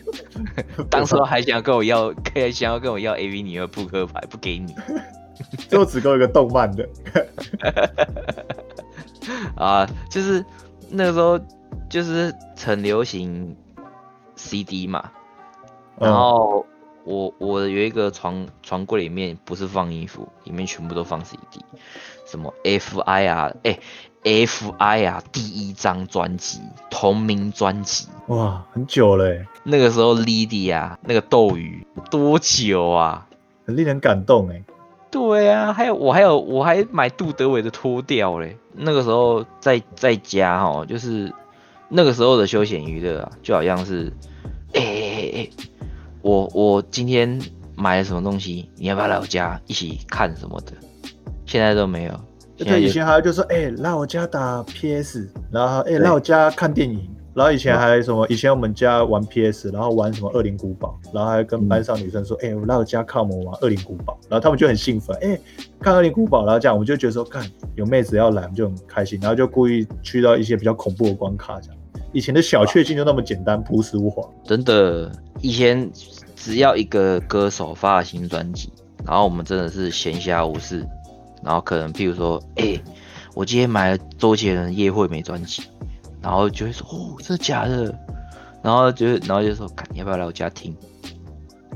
[0.89, 2.11] 当时还想跟我要，
[2.51, 4.73] 想要跟我要 A V 女的扑克牌，不给你，
[5.69, 6.89] 就只够一个动漫的。
[9.55, 10.43] 啊，就是
[10.89, 11.39] 那个时候
[11.87, 13.55] 就是很流行
[14.35, 15.11] C D 嘛，
[15.99, 16.65] 然后
[17.03, 21.59] 我我有一个床床柜里面不是放衣服，里面全部都放 C D，
[22.25, 23.79] 什么 F I 啊，哎。
[24.21, 25.05] F.I.
[25.05, 26.59] 啊，第一张专辑，
[26.89, 29.45] 同名专辑，哇，很久嘞。
[29.63, 33.25] 那个时候 Lidy 啊那个斗鱼，多久啊？
[33.65, 34.61] 很令人感动哎。
[35.09, 38.57] 对啊，还有我还有我还买杜德伟的脱掉嘞。
[38.73, 41.33] 那个时候在在家哦，就是
[41.87, 44.11] 那个时候的休闲娱乐啊，就好像是，
[44.73, 45.49] 哎哎哎，
[46.21, 47.39] 我我今天
[47.75, 50.73] 买了什么东西，你要不要来我家一起看什么的？
[51.45, 52.19] 现在都没有。
[52.57, 65.39] 对，以前还有就说，哎，来我家打 PS，然后哎，来我家看电影，然后以前还什么，以前我们家玩 PS，然后玩什么恶灵古堡，然后还跟班上女生说，哎，我来我家看我们玩恶灵古堡，然后他们就很兴奋，哎，
[65.79, 71.78] 看恶灵古堡，然后这样我们就觉得说，看有妹子要来，我们就很开心，然后就故意去到一些比较恐怖的关卡，这样。
[72.11, 74.27] 以前的小确幸就那么简单，朴实无华。
[74.43, 75.89] 真的，以前
[76.35, 78.71] 只要一个歌手发了新专辑，
[79.05, 80.85] 然后我们真的是闲暇无事。
[81.43, 82.77] 然后可能，譬如说，哎，
[83.33, 85.63] 我今天买了周杰伦《夜会美》专辑，
[86.21, 87.97] 然后就会说，哦，这假的，
[88.61, 90.75] 然后就，然后就说，你要不要来我家听？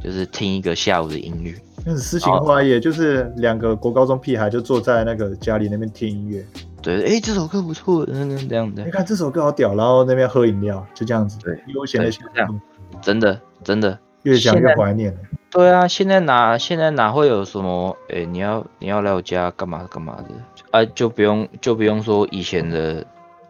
[0.03, 1.55] 就是听一个下午的音乐。
[1.85, 6.45] 那是诗情画意，就是两个国高中屁孩就坐在那个家里那边听音乐。
[6.83, 8.83] 对，哎，这首歌不错，嗯嗯，这样的。
[8.83, 15.17] 你看这首歌好屌，然后那边喝饮料，就这样子，对，悠闲的享受，真的真的，越想越怀念。
[15.49, 17.95] 对啊，现在哪现在哪会有什么？
[18.09, 20.29] 哎，你要你要来我家干嘛干嘛的？
[20.71, 23.05] 啊，就不用就不用说以前的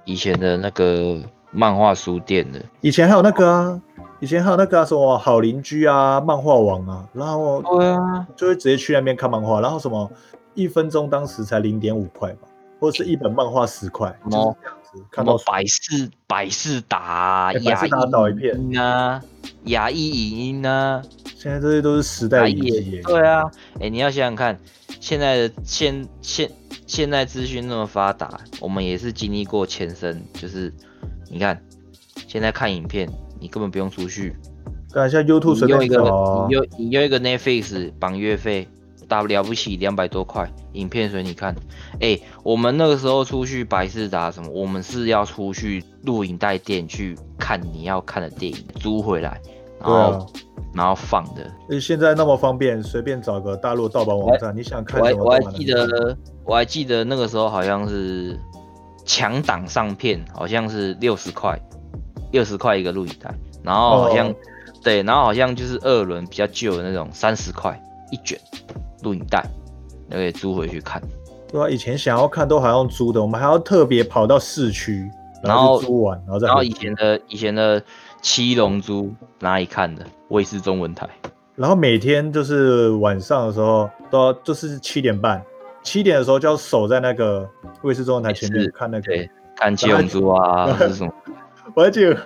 [0.06, 1.18] 以前的那个
[1.50, 2.60] 漫画书店了。
[2.82, 3.82] 以前还有那个啊，
[4.20, 10.12] 以前还有那个什么好邻居啊，漫画王啊，然后对啊，就会直接去那边看漫画，然后什么
[10.54, 12.48] 一分钟当时才零点五块吧，
[12.84, 14.14] 或者是一本漫画十块，
[15.10, 18.06] 看到什么百事百事达、哎百雅事达
[18.38, 19.22] 片音啊、
[19.68, 21.02] 雅艺影音啊，
[21.38, 24.60] 现在这些都是时代对啊，哎、你要想想看，
[25.00, 26.52] 现在的现现
[26.86, 30.70] 现在资讯那么发达，我们也是经历过前身，就是
[31.32, 31.64] 你看
[32.28, 34.36] 现在看影片，你根本不用出去，
[34.92, 38.68] 看一下 YouTube 用一个便找啊你，用你用一个 Netflix 绑月费，
[39.22, 41.56] 了不起两百多块，影片随你看。
[42.02, 49.40] 哎、我们那个时候出去百事达什么，我们是要出去录影带店去看你要看的电影，租回来，
[49.80, 50.28] 然后、。
[50.76, 51.80] 然后放的。
[51.80, 58.36] 现在那么方便，随便找个大陆盗版网站，你想看我还什么我还记得，我还记得那个时候好像是
[59.06, 61.56] 强档上片，好像是六十块，
[62.32, 64.36] 六十块一个录影带，然后好像、哦
[64.84, 67.80] 对，然后好像就是二轮比较旧的那种，三十块
[68.12, 68.40] 一卷
[69.04, 69.46] 录影带，
[70.10, 71.02] 就可以租回去看。
[71.52, 75.08] 对啊，以前想要看都还要租的，我们还要特别跑到市区，
[75.44, 77.84] 然后去租完，然后再回然后以前的以前的
[78.22, 80.04] 七龙珠哪里看的？
[80.30, 81.08] 卫视中文台。
[81.56, 85.44] 然后每天就是晚上的时候都要就是七点半，
[85.84, 87.48] 七点的时候就要守在那个
[87.84, 89.04] 卫视中文台前面看那个。
[89.04, 91.14] 对，看七龙珠啊，还是什么？
[91.76, 92.18] 我还记得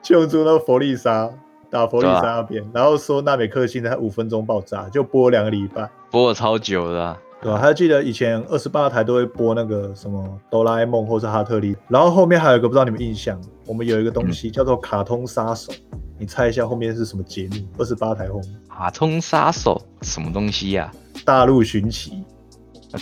[0.00, 1.28] 七龙珠那个佛利莎
[1.70, 5.88] 打佛利对啊莎那边，然后说纳美克星在五分钟爆炸，就播两个礼拜。
[6.10, 7.18] 播了超久的、啊。
[7.42, 7.58] 对吧？
[7.58, 15.72] 还记得以前二十八台都会播那个什么哆啦 A 梦或是哈特利，然后后面还有一个不知道你们印象，我们有一个东西叫做卡通杀手，
[16.18, 17.66] 你猜一下后面是什么节目？
[17.78, 20.92] 二十八台后面卡通杀手什么东西呀、
[21.24, 22.22] 大陆寻奇，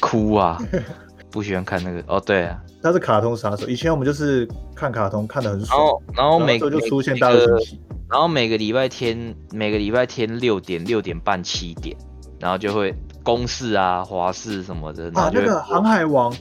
[0.01, 0.57] 哭啊！
[1.33, 2.63] 不喜欢看那个哦，对啊。
[2.81, 3.67] 它是卡通杀手。
[3.67, 11.97] 以前我们就是看卡通看得很然爽，后然后每然后就出现大陆寻奇，然后每个礼拜天每个礼拜天六点六点半七点，
[12.41, 16.37] 然后就会公视啊华视什么的，然啊后，就会那个航海王，啊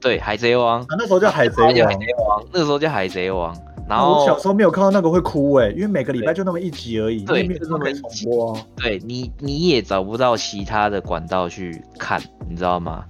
[0.00, 1.72] 对海贼王，啊那时候叫海贼王。
[1.72, 3.56] 贼王，那时候叫海贼王，
[3.88, 8.60] 然啊我小时候没有看到那个会哭哎、因为每个礼拜就那么一集而已，对没有就那么一集播啊。
[8.76, 13.04] 对你你也找不到其他的管道去看，你知道吗？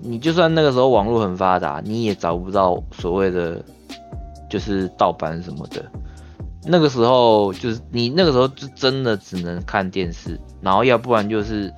[0.00, 3.64] 你就算那个时候网络很发达，你也找不到所谓的
[4.50, 5.84] 就是盗版什么的。
[6.64, 11.72] 那个时候就是你那个时候就真的只能看电视，然后要不然就是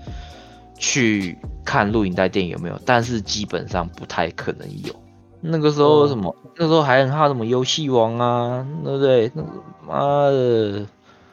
[0.79, 4.95] 去看录影带电影有没有，但是基本上不太可能有。
[5.43, 9.31] 那个时候什么，那时候还很怕什么游戏王啊，对不对？
[9.35, 9.43] 那
[9.87, 10.87] 妈的，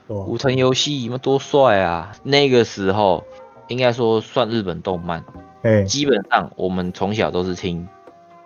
[0.07, 2.13] 五层游戏嘛多帅啊！
[2.23, 3.23] 那个时候
[3.67, 5.21] 应该说算日本动漫，
[5.63, 7.85] 哎、基本上我们从小都是听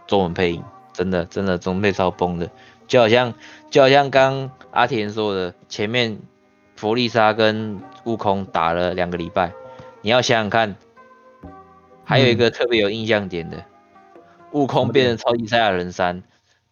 [0.08, 2.50] 中文配音，真的真的中文配超崩的，
[2.92, 3.34] 就好像
[3.70, 6.20] 就好像刚阿田说的，前面
[6.76, 9.54] 弗利莎跟悟空打了两个礼拜，
[10.02, 10.76] 你要想想看，
[12.04, 13.64] 还有一个特别有印象点的，
[14.52, 16.22] 悟空变成超级赛亚人三，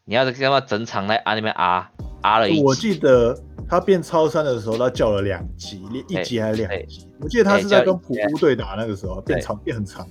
[0.03, 1.89] 你要是干嘛整场在啊那边啊
[2.21, 7.07] 啊了一我集记得他变超三的时候，他叫了两集，连一集还是两集？
[7.21, 10.05] 我记得他是在跟普乌对打那个时候变长变很长，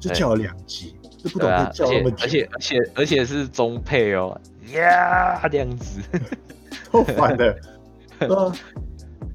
[0.00, 4.36] 就叫了两集，就不懂叫那么久，而且而且而且是中配哦，
[4.72, 6.00] 呀这样子，
[6.90, 7.56] 超烦的，
[8.18, 8.52] 对啊？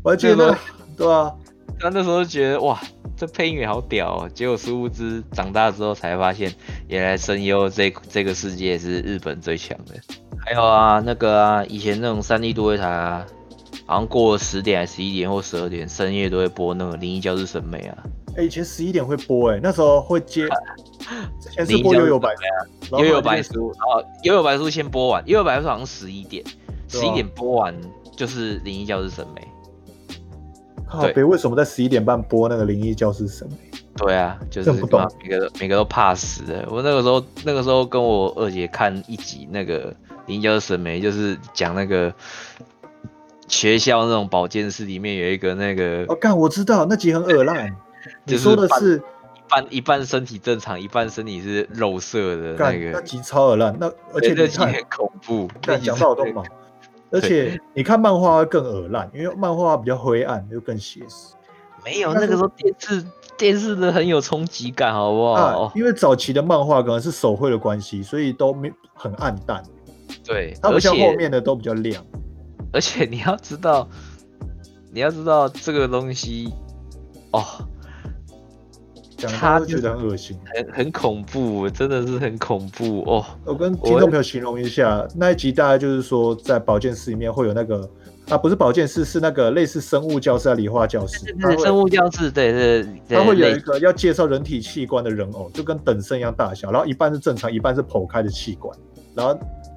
[0.04, 0.58] 我还记得，
[0.98, 1.32] 对啊？
[1.80, 2.80] 他那时候觉得哇，
[3.16, 6.54] 这配音员好屌哦，结果殊不知长大之后才发现，
[6.88, 9.96] 原来声优这这个世界是日本最强的。
[10.44, 13.26] 还有啊，那个啊，以前那种三 D 多维台啊，
[13.86, 17.98] 好像过了十点还十一点或十二点，深夜都会播那个《灵异教室审美》啊。
[18.38, 20.48] 哎，以前十一点会播，哎，那时候会接，
[21.40, 22.60] 之前是播悠悠白审美啊，
[22.92, 26.44] 然后悠悠后来就白书，然后悠悠白书先播完，悠悠白书好像十一点，
[26.88, 27.76] 十一点播完
[28.16, 29.42] 就是《灵异教室审美》。
[30.90, 33.56] 靠北，为什么在十一点半播那个灵异教室审美？
[33.98, 36.66] 对啊，就是这不懂每个每个都怕死的。
[36.70, 39.92] 我那个时候那个时候跟我二姐看一集那个
[40.28, 42.14] 《灵异教室审美》，就是讲那个
[43.48, 47.70] 学校那种保健室里面有一个那个哦，干，我知道那集很恶烂，
[48.26, 49.02] 你说的是一
[49.52, 55.48] 半一半身体正常，一半身体是肉色的那个那个，集超恶烂，那而且对那集很恐怖。
[55.68, 56.44] 那讲到我都毛，
[57.12, 61.36] 而且你看漫画会更恶烂，因为漫画比较灰暗，又更写实
[61.84, 63.06] 没有那个时候电视
[63.38, 65.72] 电视的很有冲击感，好不啊好？。
[65.76, 69.62] 因为早期的漫画可能是手绘的关系，所以都没很暗淡，
[70.24, 72.04] 对，它不像而且后面的都比较亮。
[72.72, 73.86] 而且你要知道，
[74.94, 76.54] 你要知道这个东西，
[77.32, 77.44] 哦，
[79.22, 80.38] 讲他就觉得很恶心。
[80.54, 83.26] 很很恐怖，真的是很恐怖哦。
[83.46, 87.88] 我跟听众朋友形容一下，那一集大概就是说，在保健室里面会有那个
[88.30, 91.20] 啊，不是保健室，是那个类似生物教室、啊、理化教室，
[91.64, 98.76] 生物教室，对对对，它会有一个要介绍人体器官的人偶，就跟等身一样大小，然后一半是正常，一半是剖开的器官，
[99.14, 99.34] 然后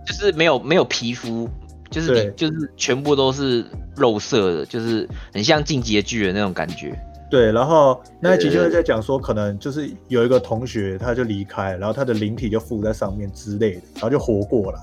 [0.06, 1.48] 就是没有没有皮肤，
[1.90, 3.64] 就是你就是全部都是
[3.96, 6.98] 肉色的，就是很像进击的巨人那种感觉。
[7.30, 14.78] 对，然后那一集就是在讲说，可能就是有一个同学他就离开，然后他的灵体就附在上面之类的，然后就活过来，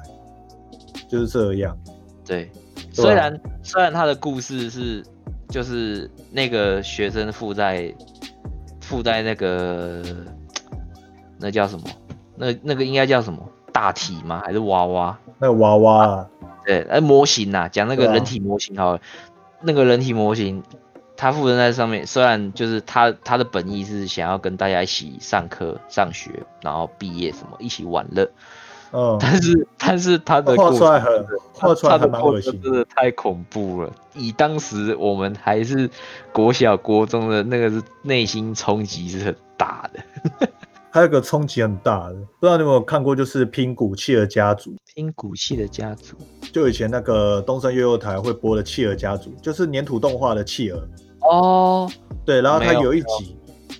[1.08, 1.78] 就是这样。
[2.26, 2.52] 对，
[2.92, 5.04] 虽然虽然他的故事是
[5.50, 7.94] 就是那个学生附在
[8.82, 10.04] 附在那个
[11.40, 11.84] 那叫什么？
[12.36, 13.40] 那那个应该叫什么？
[13.72, 14.42] 大体吗？
[14.44, 15.18] 还是娃娃？
[15.40, 16.30] 那个娃娃啊，
[16.66, 19.02] 对，呃，模型呐、讲那个人体模型好了，
[19.62, 20.62] 那个人体模型，
[21.22, 26.32] 它附身在上面，虽然就是他他的本意是想要跟大家一起上课、上学，
[26.64, 28.28] 然后毕业什么一起玩乐，
[28.92, 33.94] 嗯， 但是但是他的画出来很画出来他的真的太恐怖了。
[34.16, 35.88] 以当时我们还是
[36.34, 40.50] 国小国中的那个是内心冲击是很大的。
[40.90, 44.76] 还有一个冲击很大的，不知道你有没有看过，就是拼骨气的家族。
[44.96, 46.18] 拼骨气的家族
[46.52, 50.86] 就以前那个东森幼幼台会播的企鹅家族，就是粘土动画的企鹅。
[51.32, 51.90] 哦，
[52.26, 53.38] 对，然后他有有一集，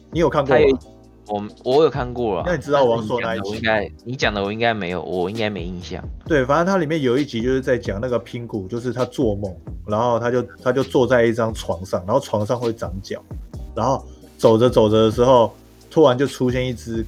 [0.10, 0.80] 你有看过吗？
[1.28, 2.44] 我我有看过了。
[2.46, 6.04] 那你知道我要说哪一集应该你讲的我应该没有，我应该没印象。
[6.26, 9.54] 对，反正它里面有一集就是在讲那个拼骨，就是他做梦，
[9.86, 13.22] 然后他就他就坐在一张床上，然后床上会长脚，
[13.76, 14.06] 然后
[14.38, 15.54] 走着走着的时候，
[15.90, 17.06] 突然就出现一只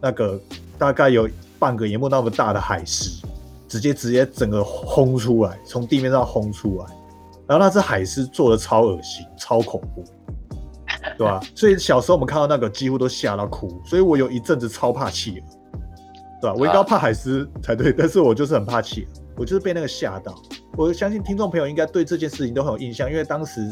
[0.00, 0.38] 那个
[0.76, 1.28] 大概有
[1.58, 3.24] 半个荧幕那么大的海狮，
[3.68, 6.86] 直接直接整个轰出来，从地面上轰出来，
[7.46, 10.04] 然后那只海狮做的超恶心、超恐怖，
[11.18, 15.46] 对吧、 所以小时候我们看到那个几乎都吓到哭，所以我有一阵子超怕企鹅。
[16.40, 20.34] 对吧、我应该怕海狮才对， 但是我就是很怕企鹅，我就是被那个吓到。
[20.76, 23.62] 我相信听众朋友应该对这件事情都很有印象，因为当时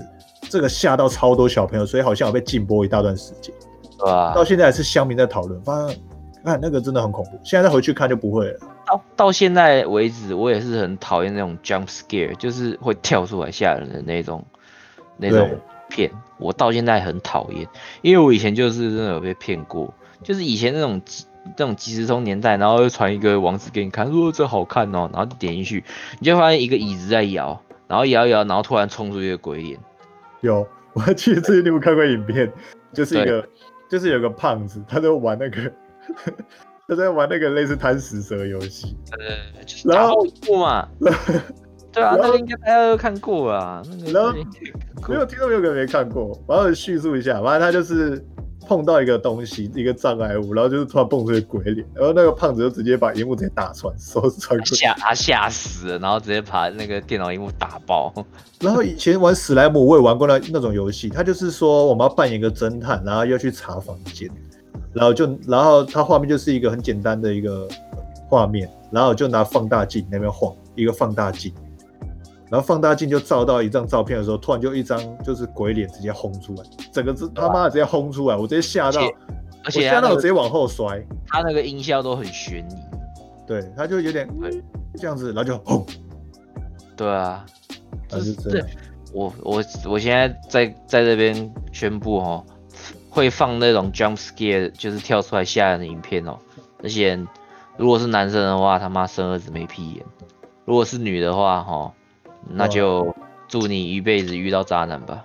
[0.49, 3.55] 这个吓到超多小朋友，所以好像有被禁播一大段时间。
[3.99, 4.43] 对吧到？
[4.43, 5.99] 现在还是乡民在讨论，发现
[6.43, 7.38] 看那个真的很恐怖。
[7.43, 8.59] 现在再回去看就不会了。
[8.86, 14.45] 到到现在为止，我也是很讨厌那种 jump scare，就是会跳出来吓人的那种
[15.16, 16.11] 那种对片。
[16.38, 17.66] 我到现在很讨厌，
[18.03, 21.24] 因为我以前就是真的有被骗过，就是以前那种即
[21.57, 25.84] 那种即时通年代，然后又传一个网址给你看，说这好看哦，然后就点进去，
[26.18, 29.78] 你就发现一个椅子在摇，然后摇一摇，然后突然冲出一个鬼脸。
[30.40, 32.53] 有，我还记得之前你有看过影片，
[32.93, 33.49] 就是一个
[33.88, 35.72] 就是有个胖子，他在玩那个
[36.88, 40.88] 他在玩那个类似贪食蛇游戏，呃，就是打然后后一幕嘛。
[41.92, 43.82] 对啊，那个应该大家都看过啊。
[43.98, 44.32] 那个然后
[45.09, 48.24] 没有听众朋友可能没看过，我要叙述一下，反正他就是
[48.66, 54.74] 碰到一个东西，一个障碍物，然后就是突然蹦出一个鬼脸，然后那个胖子就直接把荧幕直接打穿，手指穿过去。
[54.74, 58.11] 吓他吓死了，然后直接把那个电脑荧幕打爆。
[58.61, 64.30] 然后以前玩史莱姆，我也玩过那那种游戏，他就是说我们要扮演一个侦探，然后要去查房间，
[64.93, 67.68] 然后就然后它画面就是一个很简单的一个
[68.28, 71.53] 画面，然后就拿放大镜那边晃一个放大镜，
[72.51, 76.62] 然后放大镜就照到一张照片的时候，突然就一张就是鬼脸直接轰出来，
[76.93, 79.01] 整个是他妈的直接轰出来，我直接吓到，
[79.64, 82.74] 而且吓到我直接往后摔，他那个音效都很悬疑。
[83.47, 84.62] 对，他就有点对
[84.97, 85.16] 这样。
[85.16, 85.84] 子，然后就轰，
[86.97, 87.45] 对啊，
[88.09, 88.64] 就是就这，
[89.12, 92.45] 我我我现在在在这边宣布哦，
[93.12, 96.38] 会放那种 jump scare，就是跳出来吓人的影片哦。
[96.82, 97.22] 而且
[97.76, 100.02] 如果是男生的话，他妈生儿子没屁眼；
[100.64, 101.92] 如果是女的话，哈，
[102.48, 103.14] 那就
[103.48, 105.22] 祝你一辈子遇到渣男吧。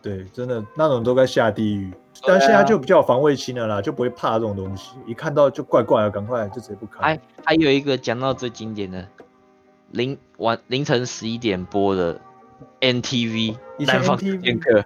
[0.00, 1.92] 对，真的那种都该下地狱。
[2.24, 7.02] 但现在就比较有防卫心了啦，就不会怕这种东西，一看到就怪怪的，赶快就直接不看。
[7.02, 9.08] 还还有一个讲到最经典的，
[9.90, 12.20] 凌晚凌晨十一点播的
[12.80, 14.84] NTV 南方剑客，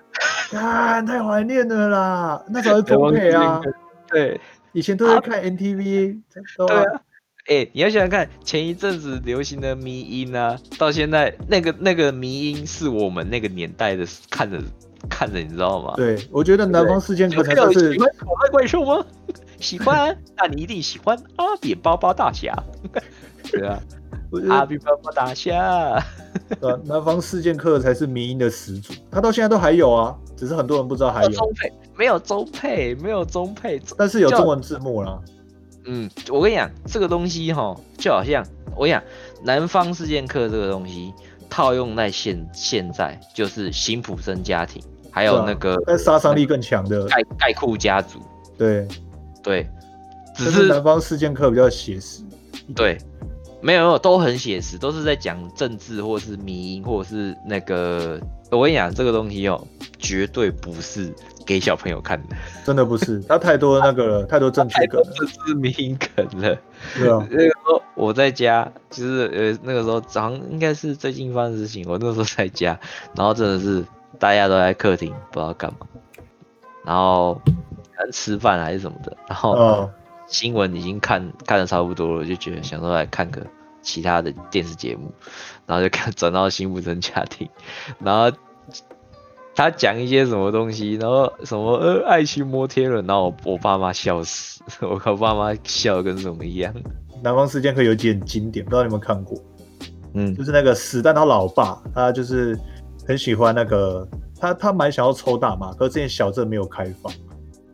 [0.55, 2.45] 啊，太怀念了啦！
[2.49, 3.61] 那时候还中 配啊，
[4.09, 4.41] 对
[4.73, 6.77] 以前都会看 NTV，对对？
[6.77, 6.85] 啊。
[7.49, 14.61] 哎、你要想想看，前一阵子流行的迷音啊，到现在那个那个迷音是我们那个年代的看着
[15.09, 15.95] 看着，你知道吗？
[15.97, 19.05] 对，我觉得南方四剑客才算是喜欢可爱怪兽吗？
[19.61, 22.55] 喜欢，那你一定喜欢阿扁包包大侠。
[23.51, 23.81] 对啊，
[24.49, 26.03] 阿扁包包大侠。
[26.61, 33.81] 呃南方四剑客才是民音的始祖，他到现在都还有啊，只是很多人不知道还有，中配，没有中配，没有中配。
[33.97, 35.19] 但是有中文字幕啦。
[35.85, 38.45] 嗯，我跟你讲，这个东西哈，就好像
[38.77, 39.03] 我跟你讲，
[39.43, 41.13] 南方四剑客这个东西
[41.51, 48.21] 套用在现现在，就是辛普森家庭，还有那个但杀伤力更强的，盖盖库家族，
[48.57, 48.87] 对，
[49.43, 49.69] 对，
[50.35, 52.23] 只是是南方四剑客比较写实。
[52.75, 52.99] 对，
[53.61, 59.67] 没有没有都很写实，都是在讲政治或是迷因或者是那个，我跟你讲，这个东西哦，
[59.99, 61.13] 绝对不是
[61.45, 66.57] 给小朋友看的，真的不是，他太多那个了，太多正确太多梗了，政治迷因梗了。
[66.97, 72.79] 对啊，那个时候我在家，就是呃那个时候早上应该是最近发生的事情，我那时候在家，
[73.17, 73.85] 然后真的是
[74.19, 75.87] 大家都在客厅不知道干嘛，
[76.85, 77.41] 然后
[78.13, 79.91] 吃饭还是什么的，然后哦，
[80.29, 83.45] 新闻已经看看的差不多了，就觉得想说来看个
[83.83, 85.11] 其他的电视节目，
[85.67, 87.49] 然后就看转到新不真家庭，
[87.99, 88.37] 然后
[89.55, 96.73] 他讲一些什么东西，然后什么呃爱情摩天轮，然后我我爸妈笑死，我靠，爸妈笑得跟什么一样，
[97.23, 99.37] 南方四剑客有几很经典，不知道你有没有看过？
[100.15, 100.35] 嗯。
[100.37, 102.57] 就是那个史丹他老爸，他就是
[103.07, 104.07] 很喜欢那个
[104.39, 107.13] 他他蛮想要抽大麻，可是之前小镇没有开放，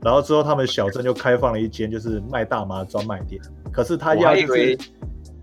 [0.04, 3.40] 然后之后他们小镇就开放了一间就是卖大麻的专卖店，
[3.72, 4.78] 可是他要就是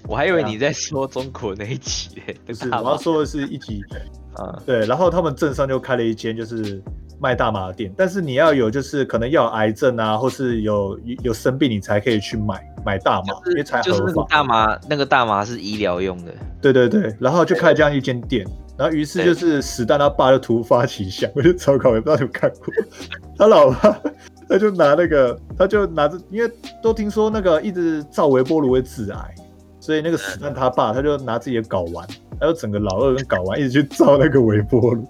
[0.07, 3.81] 我还以为你在说中国那一集嘞，不是我要说的是一集
[4.35, 6.81] 啊，对，然后他们镇上就开了一间就是
[7.19, 14.13] 卖大麻的店，但是你要有就是可能要有癌症啊，或是有有生病你才可以去买买大麻，因为才就是合法。
[14.13, 18.45] 那个大麻，那个大麻是医疗用的，对对对，然后就开了这样一间店，
[18.77, 22.73] 然后于是就是史丹他爸就突发奇想，我就超搞，也不知道你们看过，
[23.37, 23.99] 他老爸
[24.49, 26.51] 他就拿那个，他就拿着，因为
[26.81, 29.35] 都听说那个一直照微波炉会致癌，
[29.79, 32.05] 所以那个史丹他爸他就拿自己的睾丸，
[32.39, 35.07] 还有整个老二跟睾丸一直去照那个微波炉，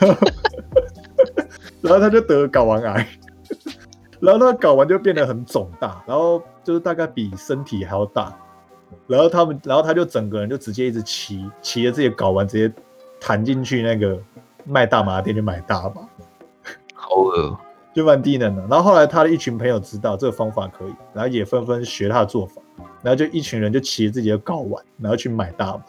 [1.80, 3.06] 然后他就得了睾丸癌。
[4.22, 8.34] 然后那个睾丸就变得很肿大，然后就是大概比身体还要大，
[9.08, 12.72] 然后他们，然后他就整个人就直接一直骑，骑着自己的睾丸直接
[13.20, 14.16] 弹进去那个
[14.64, 16.08] 卖大麻店去买大麻，
[16.94, 17.58] 好恶。
[17.94, 18.62] 就蛮低能的。
[18.70, 22.62] 然后后来他的一群朋友知道这个方法可以，然后也纷纷学他的做法，
[23.02, 25.82] 然后就一群人就骑着自己的睾丸，然后去买大麻。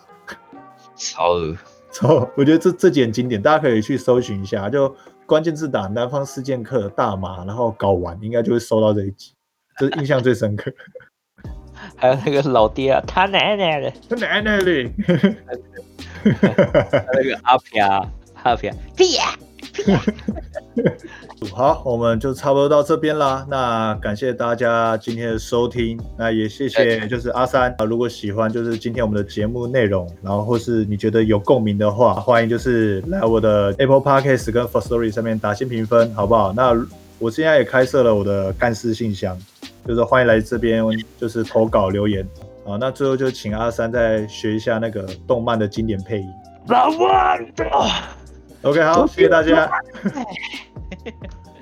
[0.98, 1.56] 超恶，
[1.92, 4.94] 超，我觉得这这集很经典，大家可以去搜寻一下，就
[5.26, 9.34] 关键字打“南方四剑客”大麻，然后搞完，应该就会收到这一集，
[9.78, 10.72] 这是印象最深刻。
[11.96, 14.84] 还有那个老爹啊，他奶奶的，他奶奶的！
[16.24, 18.08] 那个阿飘
[18.44, 19.36] 阿飘，屁呀！
[21.46, 23.46] 好，我们就差不多到这边啦。
[23.50, 27.86] 那感谢大家今天的收听，那也谢谢就是阿三啊。
[27.86, 36.54] 如果喜欢就是今天我们的节目内容，然后或是你觉得有共鸣的话，欢迎就是来我的 Apple Podcast 跟 First Story 上面打新评分，好不好？
[36.54, 36.74] 那
[37.20, 39.38] 我现在也开设了我的干事信箱，
[39.88, 40.84] 就是欢迎来这边
[41.20, 42.28] 就是投稿留言
[42.66, 42.78] 啊。
[42.80, 46.28] 那最后就请阿三再学一下那个动漫的经典配音。
[46.68, 47.66] 老万的。
[48.62, 49.70] OK，好，谢谢大家。
[50.94, 51.53] ハハハ。